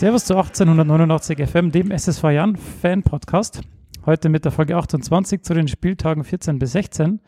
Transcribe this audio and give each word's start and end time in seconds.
Servus 0.00 0.24
zu 0.24 0.34
1889 0.34 1.46
FM, 1.46 1.72
dem 1.72 1.90
SSV 1.90 2.24
Jan 2.30 2.56
Fan 2.56 3.02
Podcast. 3.02 3.60
Heute 4.06 4.30
mit 4.30 4.46
der 4.46 4.50
Folge 4.50 4.74
28 4.74 5.42
zu 5.42 5.52
den 5.52 5.68
Spieltagen 5.68 6.24
14 6.24 6.58
bis 6.58 6.72
16. 6.72 7.20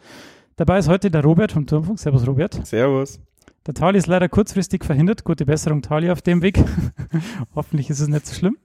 Dabei 0.56 0.78
ist 0.78 0.88
heute 0.88 1.10
der 1.10 1.22
Robert 1.22 1.52
vom 1.52 1.66
Turmfunk. 1.66 1.98
Servus, 1.98 2.26
Robert. 2.26 2.66
Servus. 2.66 3.20
Der 3.66 3.74
Tali 3.74 3.98
ist 3.98 4.06
leider 4.06 4.30
kurzfristig 4.30 4.86
verhindert. 4.86 5.22
Gute 5.22 5.44
Besserung, 5.44 5.82
Tali, 5.82 6.10
auf 6.10 6.22
dem 6.22 6.40
Weg. 6.40 6.64
Hoffentlich 7.54 7.90
ist 7.90 8.00
es 8.00 8.08
nicht 8.08 8.26
so 8.26 8.34
schlimm. 8.34 8.56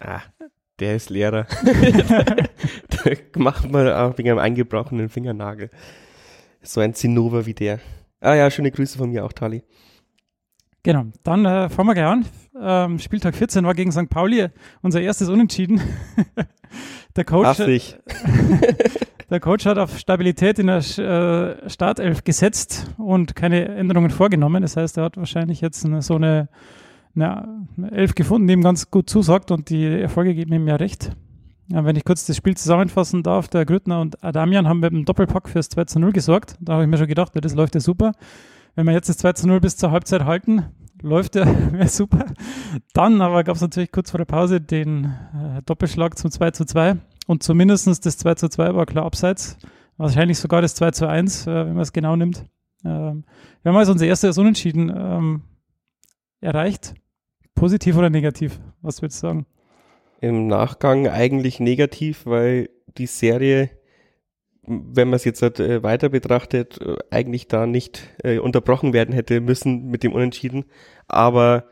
Ah, 0.00 0.22
der 0.80 0.96
ist 0.96 1.10
Lehrer. 1.10 1.46
da 2.88 3.10
macht 3.38 3.70
man 3.70 3.86
auch 3.86 4.16
wegen 4.16 4.30
einem 4.30 4.38
eingebrochenen 4.38 5.10
Fingernagel. 5.10 5.68
So 6.62 6.80
ein 6.80 6.94
Zinnober 6.94 7.44
wie 7.44 7.52
der. 7.52 7.80
Ah 8.22 8.32
ja, 8.32 8.50
schöne 8.50 8.70
Grüße 8.70 8.96
von 8.96 9.10
mir 9.10 9.26
auch, 9.26 9.32
Tali. 9.34 9.62
Genau, 10.84 11.06
dann 11.22 11.46
äh, 11.46 11.70
fangen 11.70 11.88
wir 11.88 11.94
gleich 11.94 12.06
an. 12.06 12.26
Ähm, 12.60 12.98
Spieltag 12.98 13.34
14 13.34 13.64
war 13.64 13.72
gegen 13.72 13.90
St. 13.90 14.10
Pauli 14.10 14.48
unser 14.82 15.00
erstes 15.00 15.30
Unentschieden. 15.30 15.80
der, 17.16 17.24
Coach, 17.24 17.56
der 19.30 19.40
Coach 19.40 19.64
hat 19.64 19.78
auf 19.78 19.98
Stabilität 19.98 20.58
in 20.58 20.66
der 20.66 20.76
äh, 20.76 21.70
Startelf 21.70 22.22
gesetzt 22.22 22.92
und 22.98 23.34
keine 23.34 23.64
Änderungen 23.64 24.10
vorgenommen. 24.10 24.60
Das 24.60 24.76
heißt, 24.76 24.98
er 24.98 25.04
hat 25.04 25.16
wahrscheinlich 25.16 25.62
jetzt 25.62 25.86
eine, 25.86 26.02
so 26.02 26.16
eine, 26.16 26.50
eine 27.16 27.66
Elf 27.90 28.14
gefunden, 28.14 28.46
die 28.46 28.52
ihm 28.52 28.62
ganz 28.62 28.90
gut 28.90 29.08
zusagt 29.08 29.50
und 29.52 29.70
die 29.70 29.86
Erfolge 29.86 30.34
geben 30.34 30.52
ihm 30.52 30.68
ja 30.68 30.76
recht. 30.76 31.12
Ja, 31.68 31.86
wenn 31.86 31.96
ich 31.96 32.04
kurz 32.04 32.26
das 32.26 32.36
Spiel 32.36 32.58
zusammenfassen 32.58 33.22
darf, 33.22 33.48
der 33.48 33.64
Grüttner 33.64 34.02
und 34.02 34.22
Adamian 34.22 34.68
haben 34.68 34.80
mit 34.80 34.92
dem 34.92 35.06
Doppelpack 35.06 35.48
fürs 35.48 35.70
2 35.70 35.84
zu 35.86 35.98
0 35.98 36.12
gesorgt. 36.12 36.56
Da 36.60 36.74
habe 36.74 36.82
ich 36.82 36.90
mir 36.90 36.98
schon 36.98 37.06
gedacht, 37.06 37.34
ja, 37.34 37.40
das 37.40 37.54
läuft 37.54 37.74
ja 37.74 37.80
super. 37.80 38.12
Wenn 38.74 38.86
wir 38.86 38.92
jetzt 38.92 39.08
das 39.08 39.18
2 39.18 39.32
zu 39.34 39.46
0 39.46 39.60
bis 39.60 39.76
zur 39.76 39.90
Halbzeit 39.90 40.24
halten, 40.24 40.64
läuft 41.00 41.36
ja 41.36 41.46
wäre 41.72 41.88
super. 41.88 42.26
Dann 42.92 43.20
aber 43.20 43.44
gab 43.44 43.56
es 43.56 43.62
natürlich 43.62 43.92
kurz 43.92 44.10
vor 44.10 44.18
der 44.18 44.24
Pause 44.24 44.60
den 44.60 45.04
äh, 45.04 45.62
Doppelschlag 45.64 46.18
zum 46.18 46.30
2 46.30 46.50
zu 46.50 46.64
2 46.64 46.96
und 47.26 47.42
zumindest 47.42 47.86
das 47.86 48.18
2 48.18 48.34
zu 48.34 48.48
2 48.48 48.74
war 48.74 48.86
klar 48.86 49.04
abseits. 49.04 49.56
Wahrscheinlich 49.96 50.38
sogar 50.38 50.60
das 50.60 50.74
2 50.74 50.90
zu 50.90 51.08
1, 51.08 51.46
äh, 51.46 51.54
wenn 51.54 51.74
man 51.74 51.82
es 51.82 51.92
genau 51.92 52.16
nimmt. 52.16 52.44
Ähm, 52.84 53.24
wir 53.62 53.70
haben 53.70 53.76
also 53.76 53.92
unser 53.92 54.06
erstes 54.06 54.38
Unentschieden 54.38 54.92
ähm, 54.94 55.42
erreicht. 56.40 56.94
Positiv 57.54 57.96
oder 57.96 58.10
negativ? 58.10 58.60
Was 58.82 59.00
würdest 59.00 59.22
du 59.22 59.28
sagen? 59.28 59.46
Im 60.20 60.48
Nachgang 60.48 61.06
eigentlich 61.06 61.60
negativ, 61.60 62.26
weil 62.26 62.70
die 62.98 63.06
Serie 63.06 63.70
wenn 64.66 65.08
man 65.08 65.16
es 65.16 65.24
jetzt 65.24 65.42
halt, 65.42 65.60
äh, 65.60 65.82
weiter 65.82 66.08
betrachtet, 66.08 66.80
äh, 66.80 66.96
eigentlich 67.10 67.48
da 67.48 67.66
nicht 67.66 68.08
äh, 68.22 68.38
unterbrochen 68.38 68.92
werden 68.92 69.14
hätte 69.14 69.40
müssen 69.40 69.86
mit 69.90 70.02
dem 70.02 70.12
Unentschieden. 70.12 70.64
Aber 71.06 71.64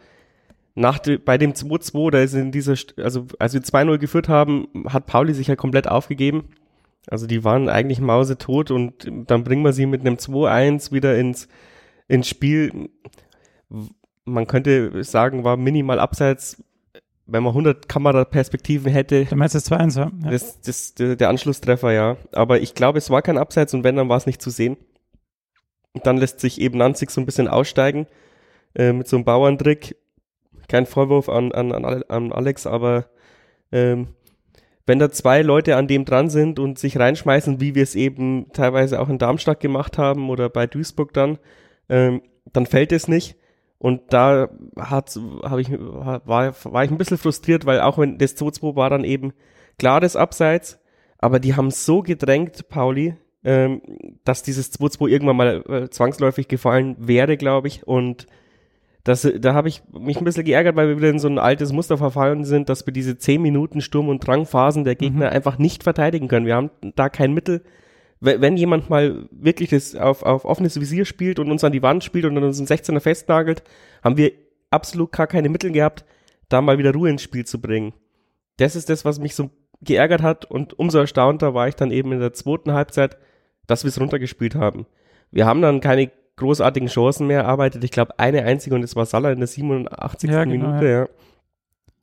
nach 0.75 0.99
de, 0.99 1.19
bei 1.19 1.39
dem 1.39 1.53
2-2, 1.53 2.11
da 2.11 2.21
ist 2.21 2.35
in 2.35 2.53
dieser, 2.53 2.75
also 2.97 3.27
als 3.39 3.55
wir 3.55 3.61
2-0 3.61 3.99
geführt 3.99 4.29
haben, 4.29 4.69
hat 4.89 5.07
Pauli 5.07 5.35
sich 5.35 5.49
ja 5.49 5.57
komplett 5.57 5.89
aufgegeben. 5.89 6.49
Also 7.09 7.27
die 7.27 7.45
waren 7.45 7.69
eigentlich 7.69 8.01
mausetot 8.01 8.71
und 8.71 9.11
dann 9.27 9.45
bringen 9.45 9.65
wir 9.65 9.73
sie 9.73 9.87
mit 9.87 10.03
einem 10.03 10.17
2-1 10.17 10.93
wieder 10.93 11.19
ins, 11.19 11.49
ins 12.09 12.29
Spiel. 12.29 12.91
Man 14.25 14.47
könnte 14.47 15.03
sagen, 15.03 15.45
war 15.45 15.57
minimal 15.57 15.99
abseits 15.99 16.63
wenn 17.27 17.43
man 17.43 17.51
100 17.51 17.89
Kameraperspektiven 17.89 18.93
hätte. 18.93 19.25
Du 19.25 19.37
meinst 19.37 19.55
das 19.55 19.71
2-1, 19.71 19.99
ja? 19.99 20.11
Das, 20.31 20.61
das, 20.61 20.95
der, 20.95 21.17
der 21.17 21.29
Anschlusstreffer, 21.29 21.93
ja. 21.93 22.17
Aber 22.33 22.61
ich 22.61 22.75
glaube, 22.75 22.99
es 22.99 23.11
war 23.11 23.23
kein 23.23 23.39
Abseits 23.39 23.75
und 23.75 23.85
wenn, 23.85 23.97
dann 23.97 24.09
war 24.09 24.17
es 24.17 24.27
nicht 24.27 24.43
zu 24.43 24.51
sehen. 24.51 24.77
Und 25.93 26.07
dann 26.07 26.17
lässt 26.17 26.41
sich 26.41 26.61
eben 26.61 26.79
Nanzig 26.79 27.11
so 27.11 27.21
ein 27.21 27.27
bisschen 27.27 27.49
aussteigen 27.49 28.07
äh, 28.75 28.93
mit 28.93 29.09
so 29.09 29.17
einem 29.17 29.25
Bauerntrick. 29.25 29.97
Kein 30.69 30.87
Vorwurf 30.87 31.29
an, 31.29 31.53
an, 31.53 31.73
an 31.75 32.33
Alex, 32.33 32.67
aber 32.67 33.07
ähm, 33.73 34.09
wenn 34.87 34.99
da 34.99 35.11
zwei 35.11 35.43
Leute 35.43 35.77
an 35.77 35.87
dem 35.87 36.05
dran 36.05 36.31
sind 36.31 36.59
und 36.59 36.79
sich 36.79 36.99
reinschmeißen, 36.99 37.61
wie 37.61 37.75
wir 37.75 37.83
es 37.83 37.95
eben 37.95 38.53
teilweise 38.53 39.01
auch 39.01 39.09
in 39.09 39.19
Darmstadt 39.19 39.61
gemacht 39.61 39.99
haben 39.99 40.31
oder 40.31 40.49
bei 40.49 40.67
Duisburg 40.67 41.13
dann, 41.13 41.39
ähm, 41.89 42.23
dann 42.53 42.67
fällt 42.67 42.93
es 42.93 43.07
nicht. 43.07 43.37
Und 43.83 44.13
da 44.13 44.49
hat, 44.79 45.19
hab 45.43 45.59
ich, 45.59 45.69
war, 45.73 46.23
war 46.23 46.85
ich 46.85 46.91
ein 46.93 46.99
bisschen 46.99 47.19
frustriert, 47.19 47.67
weil 47.67 47.81
auch 47.81 47.99
wenn 47.99 48.17
das 48.17 48.37
2-2 48.37 48.77
war 48.77 48.89
dann 48.91 49.03
eben 49.03 49.33
klares 49.77 50.15
Abseits, 50.15 50.79
aber 51.19 51.41
die 51.41 51.57
haben 51.57 51.73
so 51.73 52.01
gedrängt, 52.01 52.69
Pauli, 52.69 53.17
ähm, 53.43 53.83
dass 54.23 54.45
dieses 54.45 54.73
2-2 54.73 55.09
irgendwann 55.09 55.37
mal 55.37 55.65
äh, 55.69 55.91
zwangsläufig 55.91 56.47
gefallen 56.47 56.95
wäre, 56.97 57.37
glaube 57.37 57.67
ich. 57.67 57.85
Und 57.85 58.29
das, 59.03 59.29
da 59.41 59.53
habe 59.53 59.67
ich 59.67 59.83
mich 59.91 60.17
ein 60.17 60.25
bisschen 60.25 60.45
geärgert, 60.45 60.77
weil 60.77 60.87
wir 60.87 60.99
wieder 60.99 61.11
in 61.11 61.19
so 61.19 61.27
ein 61.27 61.41
altes 61.41 61.73
Muster 61.73 61.99
verfallen 61.99 62.45
sind, 62.45 62.69
dass 62.69 62.87
wir 62.87 62.93
diese 62.93 63.19
10 63.19 63.43
Minuten 63.43 63.81
Sturm- 63.81 64.11
und 64.11 64.25
Drangphasen 64.25 64.85
der 64.85 64.95
Gegner 64.95 65.27
mhm. 65.27 65.33
einfach 65.33 65.59
nicht 65.59 65.83
verteidigen 65.83 66.29
können. 66.29 66.47
Wir 66.47 66.55
haben 66.55 66.71
da 66.95 67.09
kein 67.09 67.35
Mittel, 67.35 67.65
wenn 68.23 68.57
jemand 68.57 68.89
mal 68.89 69.27
wirklich 69.33 69.71
das 69.71 69.97
auf, 69.97 70.23
auf 70.23 70.45
offenes 70.45 70.79
Visier 70.79 71.05
spielt 71.05 71.41
und 71.41 71.51
uns 71.51 71.65
an 71.65 71.73
die 71.73 71.83
Wand 71.83 72.05
spielt 72.05 72.25
und 72.25 72.39
uns 72.39 72.59
einen 72.59 72.69
16er 72.69 73.01
festnagelt, 73.01 73.65
haben 74.03 74.17
wir 74.17 74.33
absolut 74.71 75.11
gar 75.11 75.27
keine 75.27 75.49
Mittel 75.49 75.73
gehabt, 75.73 76.05
da 76.49 76.63
mal 76.63 76.79
wieder 76.79 76.93
Ruhe 76.93 77.11
ins 77.11 77.23
Spiel 77.23 77.45
zu 77.45 77.61
bringen. 77.61 77.93
Das 78.59 78.77
ist 78.77 78.89
das, 78.89 79.05
was 79.05 79.19
mich 79.19 79.35
so 79.35 79.51
geärgert 79.81 80.23
hat 80.23 80.45
und 80.45 80.79
umso 80.79 80.99
erstaunter 80.99 81.53
war 81.55 81.67
ich 81.67 81.75
dann 81.75 81.91
eben 81.91 82.13
in 82.13 82.21
der 82.21 82.33
zweiten 82.33 82.73
Halbzeit, 82.73 83.17
dass 83.67 83.83
wir 83.83 83.89
es 83.89 84.01
runtergespielt 84.01 84.55
haben. 84.55 84.87
Wir 85.33 85.47
haben 85.47 85.61
dann 85.61 85.81
keine 85.81 86.13
großartigen 86.37 86.89
Chancen 86.89 87.27
mehr 87.27 87.41
erarbeitet. 87.41 87.83
Ich 87.83 87.91
glaube, 87.91 88.19
eine 88.21 88.45
einzige 88.45 88.77
und 88.77 88.83
das 88.83 88.95
war 88.95 89.07
Salah 89.07 89.33
in 89.33 89.41
der 89.41 89.49
87. 89.49 90.31
Ja, 90.31 90.45
genau, 90.45 90.69
Minute, 90.69 90.89
ja. 90.89 91.09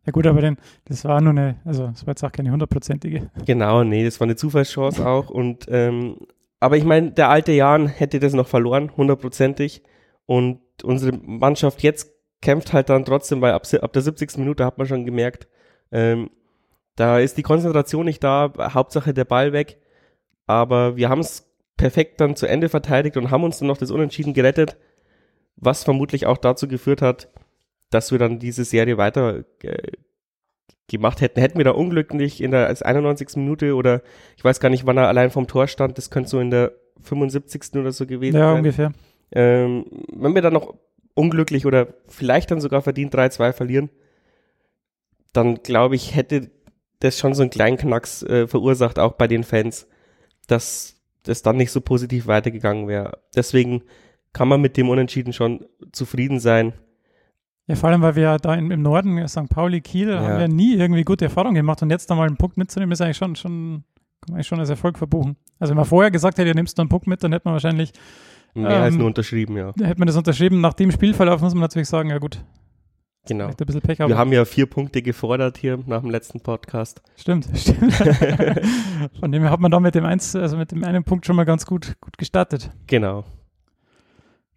Ja. 0.09 0.12
Gut, 0.12 0.28
aber 0.28 0.42
denn, 0.42 0.58
das 0.86 1.06
war 1.06 1.22
nur 1.22 1.31
eine, 1.31 1.58
also 1.66 1.90
es 1.94 2.06
war 2.06 2.12
jetzt 2.12 2.24
auch 2.24 2.31
keine 2.31 2.52
hundertprozentige. 2.52 3.30
Genau, 3.46 3.84
nee, 3.84 4.03
das 4.03 4.20
war 4.20 4.25
eine 4.25 4.36
Zufallschance 4.36 5.06
auch. 5.06 5.30
Und 5.30 5.68
ähm, 5.70 6.18
aber 6.59 6.78
ich 6.78 6.84
meine, 6.84 7.12
der 7.12 7.30
alte 7.30 7.52
Jan 7.52 7.88
hätte 7.88 8.20
das 8.20 8.34
noch 8.34 8.47
verloren, 8.47 8.92
hundertprozentig. 8.96 9.84
Und 10.25 10.59
unsere 10.84 11.18
Mannschaft 11.18 11.81
jetzt 11.84 12.12
kämpft 12.42 12.74
halt 12.74 12.90
dann 12.90 13.06
trotzdem, 13.06 13.42
weil 13.42 13.53
ab, 13.53 13.64
ab 13.81 13.94
der 13.94 14.02
70. 14.02 14.38
Minute 14.38 14.66
hat 14.66 14.78
man 14.78 14.88
schon 14.88 15.06
gemerkt, 15.06 15.47
ähm, 15.92 16.30
da 16.96 17.20
ist 17.20 17.38
die 17.38 17.44
Konzentration 17.44 18.06
nicht 18.06 18.24
da, 18.24 18.52
Hauptsache 18.74 19.14
der 19.14 19.26
Ball 19.26 19.53
weg. 19.53 19.78
Aber 20.47 20.97
wir 20.97 21.09
haben 21.09 21.22
es 21.22 21.50
perfekt 21.78 22.20
dann 22.20 22.36
zu 22.36 22.46
Ende 22.46 22.68
verteidigt 22.68 23.16
und 23.16 23.31
haben 23.31 23.44
uns 23.44 23.59
dann 23.59 23.68
noch 23.68 23.78
das 23.78 23.91
Unentschieden 23.91 24.34
gerettet, 24.34 24.78
was 25.56 25.84
vermutlich 25.84 26.26
auch 26.26 26.38
dazu 26.38 26.68
geführt 26.68 27.02
hat, 27.02 27.30
dass 27.89 28.11
wir 28.11 28.19
dann 28.19 28.39
diese 28.39 28.66
Serie 28.66 28.97
weiter 28.97 29.44
äh, 29.63 29.91
gemacht 30.88 31.22
hätten. 31.22 31.39
Hätten 31.39 31.57
wir 31.57 31.66
da 31.66 31.72
unglücklich 31.72 32.41
in 32.41 32.51
der 32.51 32.67
als 32.67 32.81
91. 32.81 33.38
Minute 33.38 33.75
oder 33.75 34.01
ich 34.38 34.44
weiß 34.44 34.59
gar 34.59 34.69
nicht, 34.69 34.85
wann 34.85 34.97
er 34.97 35.07
allein 35.07 35.31
vom 35.31 35.47
Tor 35.47 35.67
stand, 35.67 35.97
das 35.97 36.09
könnte 36.09 36.29
so 36.29 36.39
in 36.39 36.51
der 36.51 36.73
75. 37.01 37.75
oder 37.75 37.91
so 37.91 38.05
gewesen 38.05 38.38
ja, 38.38 38.41
sein. 38.41 38.51
Ja, 38.51 38.57
ungefähr. 38.57 38.91
Ähm, 39.31 39.85
wenn 40.11 40.35
wir 40.35 40.41
dann 40.41 40.53
noch 40.53 40.75
unglücklich 41.13 41.66
oder 41.66 41.94
vielleicht 42.07 42.51
dann 42.51 42.61
sogar 42.61 42.81
verdient 42.81 43.13
3-2 43.13 43.53
verlieren, 43.53 43.89
dann 45.33 45.55
glaube 45.55 45.95
ich, 45.95 46.16
hätte 46.16 46.49
das 46.99 47.17
schon 47.17 47.33
so 47.33 47.44
einen 47.44 47.51
kleinen 47.51 47.78
Knacks 47.78 48.23
äh, 48.23 48.47
verursacht, 48.47 48.99
auch 48.99 49.13
bei 49.13 49.28
den 49.28 49.44
Fans, 49.44 49.88
dass 50.47 50.99
das 51.23 51.41
dann 51.41 51.57
nicht 51.57 51.72
so 51.72 51.81
positiv 51.81 52.28
weitergegangen 52.28 52.88
wäre. 52.88 53.19
Deswegen 53.35 53.83
kann 54.33 54.47
man 54.47 54.61
mit 54.61 54.78
dem 54.78 54.89
Unentschieden 54.89 55.33
schon 55.33 55.66
zufrieden 55.91 56.39
sein. 56.39 56.73
Ja, 57.69 57.75
vor 57.75 57.90
allem, 57.90 58.02
weil 58.02 58.16
wir 58.16 58.24
ja 58.24 58.38
da 58.40 58.56
in, 58.56 58.72
im 58.72 58.81
Norden, 58.81 59.28
St. 59.28 59.47
Pauli, 59.47 59.80
Kiel, 59.81 60.09
ja. 60.09 60.19
haben 60.22 60.40
wir 60.40 60.47
nie 60.47 60.74
irgendwie 60.75 61.03
gute 61.03 61.25
Erfahrungen 61.25 61.53
gemacht 61.53 61.84
und 61.84 61.91
jetzt 61.91 62.09
da 62.09 62.16
mal 62.16 62.25
einen 62.25 62.35
Punkt 62.35 62.57
mitzunehmen, 62.57 62.91
ist 62.91 63.00
eigentlich 63.00 63.18
schon, 63.18 63.35
schon, 63.35 63.84
kann 64.22 64.29
man 64.29 64.35
eigentlich 64.38 64.47
schon 64.47 64.59
als 64.59 64.72
Erfolg 64.72 64.97
verbuchen. 64.97 65.38
Also 65.59 65.70
wenn 65.72 65.78
man 65.78 65.85
vorher 65.85 66.09
gesagt 66.09 66.40
hätte, 66.40 66.47
ihr 66.47 66.55
nimmst 66.55 66.79
da 66.79 66.82
einen 66.82 66.90
Punkt 66.90 67.05
mit, 67.05 67.23
dann 67.23 67.32
hätte 67.32 67.47
man 67.47 67.53
wahrscheinlich 67.53 67.91
Mehr 68.55 68.72
ähm, 68.72 68.82
als 68.82 68.96
nur 68.96 69.05
unterschrieben, 69.05 69.55
ja. 69.55 69.72
Hätte 69.79 69.99
man 69.99 70.08
das 70.08 70.17
unterschrieben, 70.17 70.61
nach 70.61 70.73
dem 70.73 70.90
Spielverlauf 70.90 71.41
muss 71.41 71.53
man 71.53 71.61
natürlich 71.61 71.88
sagen, 71.88 72.09
ja 72.09 72.17
gut. 72.17 72.43
Genau. 73.28 73.49
Ein 73.49 73.55
bisschen 73.55 73.82
Pech, 73.82 73.99
wir 73.99 74.17
haben 74.17 74.34
ja 74.34 74.46
vier 74.46 74.66
Punkte 74.66 75.03
gefordert 75.03 75.59
hier 75.59 75.78
nach 75.85 76.02
dem 76.02 76.09
letzten 76.09 76.40
Podcast. 76.40 77.03
Stimmt, 77.17 77.47
stimmt. 77.53 77.93
Von 79.20 79.32
dem 79.32 79.43
her 79.43 79.52
hat 79.52 79.59
man 79.59 79.70
da 79.70 79.79
mit 79.79 79.93
dem 79.93 80.05
eins, 80.05 80.35
also 80.35 80.58
mit 80.58 80.72
dem 80.72 80.84
einen 80.84 81.03
Punkt 81.03 81.28
schon 81.28 81.35
mal 81.35 81.43
ganz 81.43 81.67
gut, 81.67 81.97
gut 82.02 82.17
gestartet. 82.17 82.72
Genau. 82.88 83.26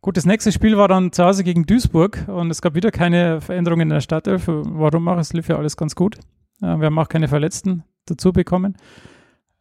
Gut, 0.02 0.16
das 0.16 0.26
nächste 0.26 0.50
Spiel 0.50 0.76
war 0.76 0.88
dann 0.88 1.12
zu 1.12 1.24
Hause 1.24 1.44
gegen 1.44 1.64
Duisburg 1.64 2.26
und 2.26 2.50
es 2.50 2.60
gab 2.60 2.74
wieder 2.74 2.90
keine 2.90 3.40
Veränderungen 3.40 3.82
in 3.82 3.90
der 3.90 4.00
Startelf. 4.00 4.48
Warum 4.48 5.06
auch? 5.06 5.16
Es 5.16 5.32
lief 5.32 5.46
ja 5.46 5.56
alles 5.56 5.76
ganz 5.76 5.94
gut. 5.94 6.18
Wir 6.58 6.70
haben 6.70 6.98
auch 6.98 7.08
keine 7.08 7.28
Verletzten 7.28 7.84
dazu 8.06 8.32
bekommen. 8.32 8.76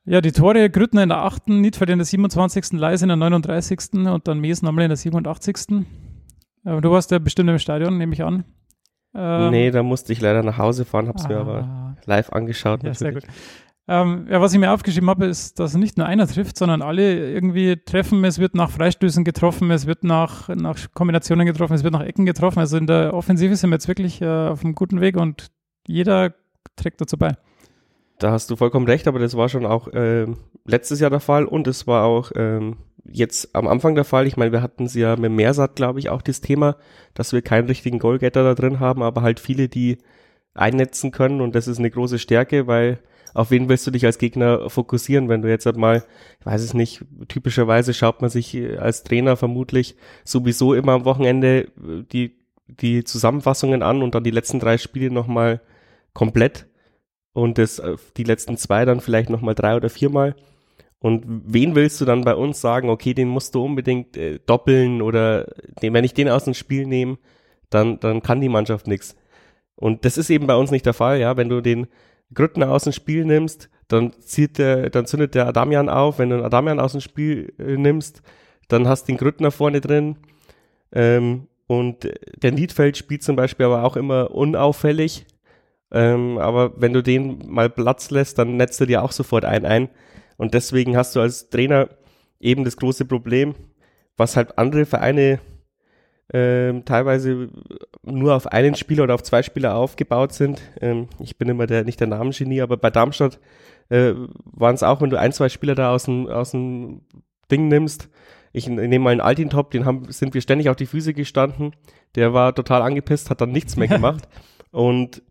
Ja, 0.04 0.20
die 0.20 0.32
Tore 0.32 0.72
Grüttner 0.72 1.04
in 1.04 1.10
der 1.10 1.20
8., 1.20 1.50
Niedfeld 1.50 1.92
in 1.92 2.00
der 2.00 2.06
27., 2.06 2.72
Leise 2.72 3.06
in 3.06 3.10
der 3.10 3.18
39. 3.18 4.08
und 4.12 4.28
dann 4.28 4.42
nochmal 4.42 4.86
in 4.86 4.90
der 4.90 4.98
87. 4.98 5.86
Aber 6.66 6.82
du 6.82 6.90
warst 6.90 7.12
ja 7.12 7.20
bestimmt 7.20 7.52
im 7.52 7.60
Stadion, 7.60 8.00
nehme 8.00 8.14
ich 8.14 8.24
an. 8.24 8.44
Ähm, 9.14 9.52
nee, 9.52 9.70
da 9.70 9.84
musste 9.84 10.12
ich 10.12 10.22
leider 10.22 10.42
nach 10.42 10.58
Hause 10.58 10.86
fahren, 10.86 11.08
hab's 11.08 11.26
ah, 11.26 11.28
mir 11.28 11.38
aber 11.38 11.98
live 12.06 12.32
angeschaut. 12.32 12.82
Ja, 12.82 12.96
sehr 12.96 13.14
gut. 13.14 13.24
Ähm, 13.94 14.26
ja, 14.30 14.40
was 14.40 14.54
ich 14.54 14.60
mir 14.60 14.72
aufgeschrieben 14.72 15.10
habe, 15.10 15.26
ist, 15.26 15.60
dass 15.60 15.76
nicht 15.76 15.98
nur 15.98 16.08
einer 16.08 16.26
trifft, 16.26 16.58
sondern 16.58 16.82
alle 16.82 17.30
irgendwie 17.30 17.76
treffen. 17.76 18.24
Es 18.24 18.40
wird 18.40 18.56
nach 18.56 18.72
Freistößen 18.72 19.26
getroffen, 19.26 19.70
es 19.70 19.86
wird 19.86 20.06
nach, 20.06 20.48
nach 20.48 20.78
Kombinationen 20.94 21.46
getroffen, 21.46 21.74
es 21.74 21.84
wird 21.84 21.92
nach 21.92 22.06
Ecken 22.06 22.26
getroffen. 22.26 22.60
Also 22.60 22.78
in 22.78 22.88
der 22.88 23.14
Offensive 23.14 23.54
sind 23.58 23.70
wir 23.70 23.76
jetzt 23.76 23.90
wirklich 23.90 24.22
äh, 24.22 24.48
auf 24.48 24.64
einem 24.64 24.76
guten 24.76 25.02
Weg 25.02 25.18
und 25.18 25.52
jeder 25.86 26.34
trägt 26.78 27.02
dazu 27.02 27.18
bei. 27.18 27.36
Da 28.18 28.32
hast 28.32 28.50
du 28.50 28.56
vollkommen 28.56 28.86
recht, 28.88 29.10
aber 29.10 29.20
das 29.20 29.36
war 29.36 29.50
schon 29.50 29.66
auch 29.66 29.90
äh, 29.90 30.26
letztes 30.64 31.02
Jahr 31.02 31.10
der 31.10 31.20
Fall 31.20 31.44
und 31.44 31.68
es 31.68 31.86
war 31.86 32.06
auch 32.06 32.32
ähm, 32.36 32.78
jetzt 33.04 33.54
am 33.54 33.68
Anfang 33.68 33.96
der 33.96 34.06
Fall. 34.06 34.26
Ich 34.26 34.38
meine, 34.38 34.54
wir 34.54 34.62
hatten 34.62 34.86
es 34.86 34.96
ja 34.96 35.18
mit 35.18 35.34
Meersat, 35.34 35.76
glaube 35.76 36.00
ich, 36.00 36.08
auch 36.08 36.22
das 36.22 36.40
Thema, 36.40 36.78
dass 37.14 37.34
wir 37.34 37.42
keinen 37.42 37.68
richtigen 37.68 38.00
Goalgetter 38.00 38.46
da 38.46 38.56
drin 38.56 38.80
haben, 38.80 39.04
aber 39.04 39.22
halt 39.22 39.42
viele, 39.42 39.68
die 39.68 39.98
einnetzen 40.54 41.12
können 41.12 41.42
und 41.42 41.56
das 41.56 41.68
ist 41.68 41.80
eine 41.80 41.92
große 41.92 42.20
Stärke, 42.20 42.68
weil 42.68 43.00
auf 43.33 43.51
wen 43.51 43.69
willst 43.69 43.86
du 43.88 43.92
dich 43.92 44.06
als 44.06 44.18
Gegner 44.18 44.69
fokussieren, 44.69 45.30
wenn 45.30 45.42
du 45.42 45.50
jetzt 45.50 45.66
halt 45.66 45.78
mal, 45.78 46.04
ich 46.39 46.45
weiß 46.45 46.62
es 46.62 46.74
nicht, 46.74 47.04
typischerweise 47.28 47.94
schaut 47.94 48.22
man 48.22 48.30
sich 48.30 48.56
äh, 48.56 48.78
als 48.78 49.04
Trainer 49.04 49.38
vermutlich 49.38 49.95
sowieso 50.24 50.74
immer 50.74 50.94
am 50.94 51.06
Wochenende 51.06 51.62
äh, 51.62 52.04
die, 52.12 52.39
die 52.68 53.04
Zusammenfassungen 53.04 53.83
an 53.83 54.01
und 54.01 54.16
dann 54.16 54.24
die 54.24 54.31
letzten 54.31 54.60
drei 54.60 54.78
Spiele 54.78 55.12
nochmal 55.12 55.62
komplett 56.13 56.68
und 57.33 57.57
das, 57.57 57.80
äh, 57.80 57.95
die 58.18 58.24
letzten 58.24 58.57
zwei 58.57 58.86
dann 58.86 59.00
vielleicht 59.00 59.30
nochmal 59.30 59.56
drei 59.56 59.75
oder 59.75 59.89
viermal. 59.89 60.36
Und 61.00 61.24
wen 61.27 61.74
willst 61.74 62.00
du 62.00 62.06
dann 62.06 62.24
bei 62.24 62.36
uns 62.36 62.62
sagen, 62.62 62.89
okay, 62.89 63.16
den 63.16 63.27
musst 63.27 63.56
du 63.56 63.63
unbedingt 63.66 64.18
äh, 64.18 64.39
doppeln 64.45 65.01
oder 65.01 65.48
den, 65.81 65.94
wenn 65.94 66.04
ich 66.04 66.13
den 66.13 66.30
aus 66.30 66.44
dem 66.44 66.54
Spiel 66.54 66.86
nehme, 66.86 67.18
dann, 67.72 68.00
dann 68.00 68.22
kann 68.22 68.42
die 68.42 68.50
Mannschaft 68.50 68.88
nichts. 68.88 69.16
Und 69.75 70.06
das 70.06 70.18
ist 70.19 70.30
eben 70.30 70.45
bei 70.45 70.56
uns 70.56 70.69
nicht 70.69 70.86
der 70.86 70.94
Fall, 70.94 71.19
ja. 71.19 71.38
Wenn 71.38 71.50
du 71.50 71.62
den 71.62 71.88
Grüttner 72.33 72.72
aus 72.72 72.83
dem 72.83 72.94
Spiel 72.94 73.25
nimmst, 73.25 73.69
dann 73.88 74.13
zieht 74.22 74.57
der, 74.57 74.89
dann 74.89 75.06
zündet 75.06 75.36
der 75.36 75.48
Adamian 75.48 75.89
auf. 75.89 76.19
Wenn 76.19 76.30
du 76.30 76.38
den 76.38 76.45
Adamian 76.45 76.80
aus 76.80 76.94
dem 76.94 77.01
Spiel 77.01 77.54
äh, 77.60 77.78
nimmst, 77.78 78.22
dann 78.68 78.88
hast 78.88 79.04
du 79.04 79.13
den 79.13 79.18
Grüttner 79.18 79.51
vorne 79.51 79.81
drin. 79.81 80.18
Ähm, 80.94 81.48
und 81.68 82.10
der 82.42 82.51
Niedfeld 82.51 82.98
spielt 82.98 83.24
zum 83.24 83.36
Beispiel 83.36 83.66
aber 83.66 83.83
auch 83.83 83.95
immer 83.95 84.31
unauffällig. 84.31 85.25
Ähm, 85.92 86.38
aber 86.38 86.80
wenn 86.80 86.94
du 86.94 87.04
den 87.04 87.50
mal 87.50 87.69
Platz 87.69 88.12
lässt, 88.12 88.38
dann 88.38 88.57
netzt 88.57 88.80
er 88.80 88.88
dir 88.88 89.04
auch 89.04 89.12
sofort 89.12 89.45
ein 89.45 89.66
ein. 89.66 89.89
Und 90.38 90.54
deswegen 90.54 90.98
hast 90.98 91.16
du 91.16 91.19
als 91.19 91.50
Trainer 91.50 91.89
eben 92.39 92.63
das 92.63 92.77
große 92.77 93.06
Problem, 93.06 93.56
was 94.18 94.36
halt 94.36 94.57
andere 94.57 94.86
Vereine 94.86 95.39
ähm, 96.34 96.86
teilweise 96.86 97.50
nur 98.03 98.36
auf 98.36 98.48
einen 98.48 98.75
Spieler 98.75 99.03
oder 99.03 99.13
auf 99.13 99.24
zwei 99.24 99.44
Spieler 99.44 99.75
aufgebaut 99.75 100.33
sind. 100.33 100.62
Ähm, 100.80 101.07
ich 101.19 101.38
bin 101.38 101.50
immer 101.50 101.68
der, 101.68 101.83
nicht 101.83 102.00
der 102.00 102.07
Namengenie, 102.07 102.62
aber 102.62 102.77
bei 102.77 102.89
Darmstadt 102.89 103.39
äh, 103.89 104.13
waren 104.44 104.75
es 104.75 104.83
auch, 104.83 105.01
wenn 105.01 105.09
du 105.09 105.19
ein, 105.19 105.33
zwei 105.33 105.50
Spieler 105.50 105.75
da 105.75 105.94
aus 105.94 106.06
dem, 106.06 106.27
aus 106.27 106.51
dem 106.51 107.01
Ding 107.51 107.68
nimmst. 107.68 108.09
Ich, 108.53 108.68
ich 108.68 108.74
nehme 108.74 109.00
mal 109.00 109.12
einen 109.12 109.21
Altintop, 109.21 109.71
den 109.71 109.86
haben, 109.86 110.12
sind 110.12 110.33
wir 110.33 110.42
ständig 110.42 110.69
auf 110.69 110.75
die 110.75 110.86
Füße 110.86 111.13
gestanden. 111.13 111.75
Der 112.15 112.33
war 112.33 112.56
total 112.56 112.81
angepisst, 112.81 113.30
hat 113.30 113.42
dann 113.42 113.51
nichts 113.51 113.77
mehr 113.77 113.88
gemacht. 113.89 114.27
Und 114.71 115.21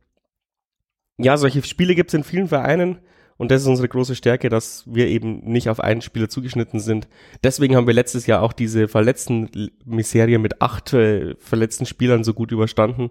ja, 1.18 1.36
solche 1.36 1.62
Spiele 1.62 1.94
gibt 1.94 2.10
es 2.10 2.14
in 2.14 2.24
vielen 2.24 2.48
Vereinen. 2.48 2.98
Und 3.40 3.50
das 3.50 3.62
ist 3.62 3.68
unsere 3.68 3.88
große 3.88 4.16
Stärke, 4.16 4.50
dass 4.50 4.84
wir 4.86 5.06
eben 5.06 5.38
nicht 5.50 5.70
auf 5.70 5.80
einen 5.80 6.02
Spieler 6.02 6.28
zugeschnitten 6.28 6.78
sind. 6.78 7.08
Deswegen 7.42 7.74
haben 7.74 7.86
wir 7.86 7.94
letztes 7.94 8.26
Jahr 8.26 8.42
auch 8.42 8.52
diese 8.52 8.86
verletzten 8.86 9.48
Miserie 9.86 10.38
mit 10.38 10.60
acht 10.60 10.92
äh, 10.92 11.34
verletzten 11.36 11.86
Spielern 11.86 12.22
so 12.22 12.34
gut 12.34 12.52
überstanden. 12.52 13.08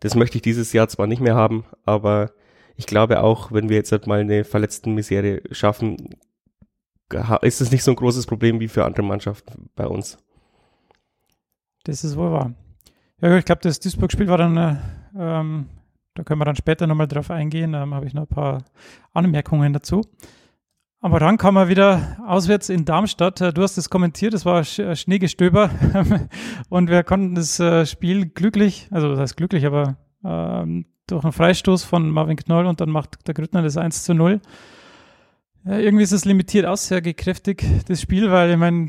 Das 0.00 0.16
möchte 0.16 0.38
ich 0.38 0.42
dieses 0.42 0.72
Jahr 0.72 0.88
zwar 0.88 1.06
nicht 1.06 1.22
mehr 1.22 1.36
haben, 1.36 1.64
aber 1.84 2.32
ich 2.74 2.86
glaube 2.86 3.22
auch, 3.22 3.52
wenn 3.52 3.68
wir 3.68 3.76
jetzt 3.76 3.92
halt 3.92 4.08
mal 4.08 4.18
eine 4.18 4.42
verletzten 4.42 4.96
Miserie 4.96 5.42
schaffen, 5.52 6.16
ist 7.42 7.60
es 7.60 7.70
nicht 7.70 7.84
so 7.84 7.92
ein 7.92 7.96
großes 7.96 8.26
Problem 8.26 8.58
wie 8.58 8.66
für 8.66 8.84
andere 8.84 9.04
Mannschaften 9.04 9.70
bei 9.76 9.86
uns. 9.86 10.18
Das 11.84 12.02
ist 12.02 12.16
wohl 12.16 12.32
wahr. 12.32 12.52
Ja, 13.20 13.36
ich 13.36 13.44
glaube, 13.44 13.60
das 13.62 13.78
Duisburg-Spiel 13.78 14.26
war 14.26 14.38
dann 14.38 14.56
äh, 14.56 14.76
ähm, 15.16 15.66
da 16.14 16.24
können 16.24 16.40
wir 16.40 16.44
dann 16.44 16.56
später 16.56 16.86
nochmal 16.86 17.08
drauf 17.08 17.30
eingehen. 17.30 17.72
Da 17.72 17.82
ähm, 17.82 17.94
habe 17.94 18.06
ich 18.06 18.14
noch 18.14 18.22
ein 18.22 18.28
paar 18.28 18.64
Anmerkungen 19.12 19.72
dazu. 19.72 20.02
Aber 21.02 21.18
dann 21.18 21.38
kam 21.38 21.56
er 21.56 21.68
wieder 21.68 22.18
auswärts 22.26 22.68
in 22.68 22.84
Darmstadt. 22.84 23.40
Äh, 23.40 23.52
du 23.52 23.62
hast 23.62 23.78
es 23.78 23.88
kommentiert, 23.88 24.34
es 24.34 24.44
war 24.44 24.60
äh, 24.60 24.96
Schneegestöber 24.96 25.70
und 26.68 26.90
wir 26.90 27.02
konnten 27.04 27.34
das 27.34 27.58
äh, 27.58 27.86
Spiel 27.86 28.26
glücklich, 28.26 28.88
also 28.90 29.08
das 29.08 29.18
heißt 29.18 29.36
glücklich, 29.36 29.64
aber 29.64 29.96
ähm, 30.24 30.86
durch 31.06 31.24
einen 31.24 31.32
Freistoß 31.32 31.84
von 31.84 32.10
Marvin 32.10 32.36
Knoll 32.36 32.66
und 32.66 32.80
dann 32.80 32.90
macht 32.90 33.26
der 33.26 33.34
Grüttner 33.34 33.62
das 33.62 33.76
1 33.76 34.04
zu 34.04 34.14
0. 34.14 34.40
Ja, 35.64 35.78
irgendwie 35.78 36.04
ist 36.04 36.12
es 36.12 36.24
limitiert 36.24 36.66
aussagekräftig, 36.66 37.64
das 37.86 38.00
Spiel, 38.00 38.30
weil 38.30 38.50
ich 38.50 38.56
meine, 38.56 38.86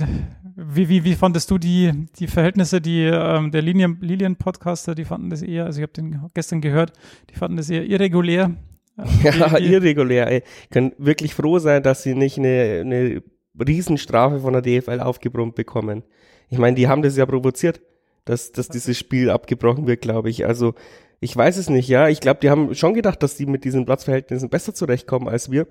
wie, 0.64 0.90
wie, 0.90 1.04
wie 1.04 1.16
fandest 1.16 1.50
du 1.52 1.58
die, 1.58 1.92
die 2.20 2.28
Verhältnisse, 2.28 2.82
die 2.82 3.04
ähm, 3.04 3.52
der 3.52 3.62
Lilien-Podcaster, 3.62 4.96
die 4.96 5.06
fanden 5.06 5.30
das 5.30 5.42
eher, 5.42 5.66
also 5.66 5.80
ich 5.80 5.84
habe 5.84 5.94
den 5.94 6.20
gestern 6.34 6.62
gehört, 6.62 6.94
die 7.30 7.36
fanden 7.36 7.58
das 7.58 7.70
eher 7.70 7.84
irregulär. 7.84 8.52
Ja, 9.24 9.58
die, 9.58 9.66
irregulär. 9.66 10.28
Ey. 10.28 10.44
Können 10.70 10.92
wirklich 10.98 11.34
froh 11.34 11.58
sein, 11.60 11.82
dass 11.82 12.04
sie 12.04 12.14
nicht 12.14 12.38
eine, 12.38 12.82
eine 12.82 13.24
Riesenstrafe 13.60 14.40
von 14.42 14.54
der 14.54 14.62
DFL 14.62 15.00
aufgebrummt 15.00 15.56
bekommen. 15.56 16.04
Ich 16.50 16.58
meine, 16.58 16.76
die 16.76 16.88
haben 16.88 17.02
das 17.02 17.18
ja 17.18 17.26
provoziert, 17.26 17.82
dass, 18.26 18.52
dass 18.52 18.68
dieses 18.68 19.00
Spiel 19.00 19.30
abgebrochen 19.30 19.88
wird, 19.88 20.02
glaube 20.02 20.30
ich. 20.30 20.46
Also 20.46 20.76
ich 21.20 21.36
weiß 21.36 21.58
es 21.58 21.70
nicht, 21.70 21.88
ja. 21.88 22.10
Ich 22.10 22.20
glaube, 22.20 22.42
die 22.42 22.50
haben 22.50 22.76
schon 22.76 22.94
gedacht, 22.94 23.24
dass 23.24 23.38
die 23.38 23.46
mit 23.46 23.64
diesen 23.64 23.86
Platzverhältnissen 23.86 24.50
besser 24.50 24.74
zurechtkommen 24.74 25.30
als 25.30 25.50
wir. 25.50 25.68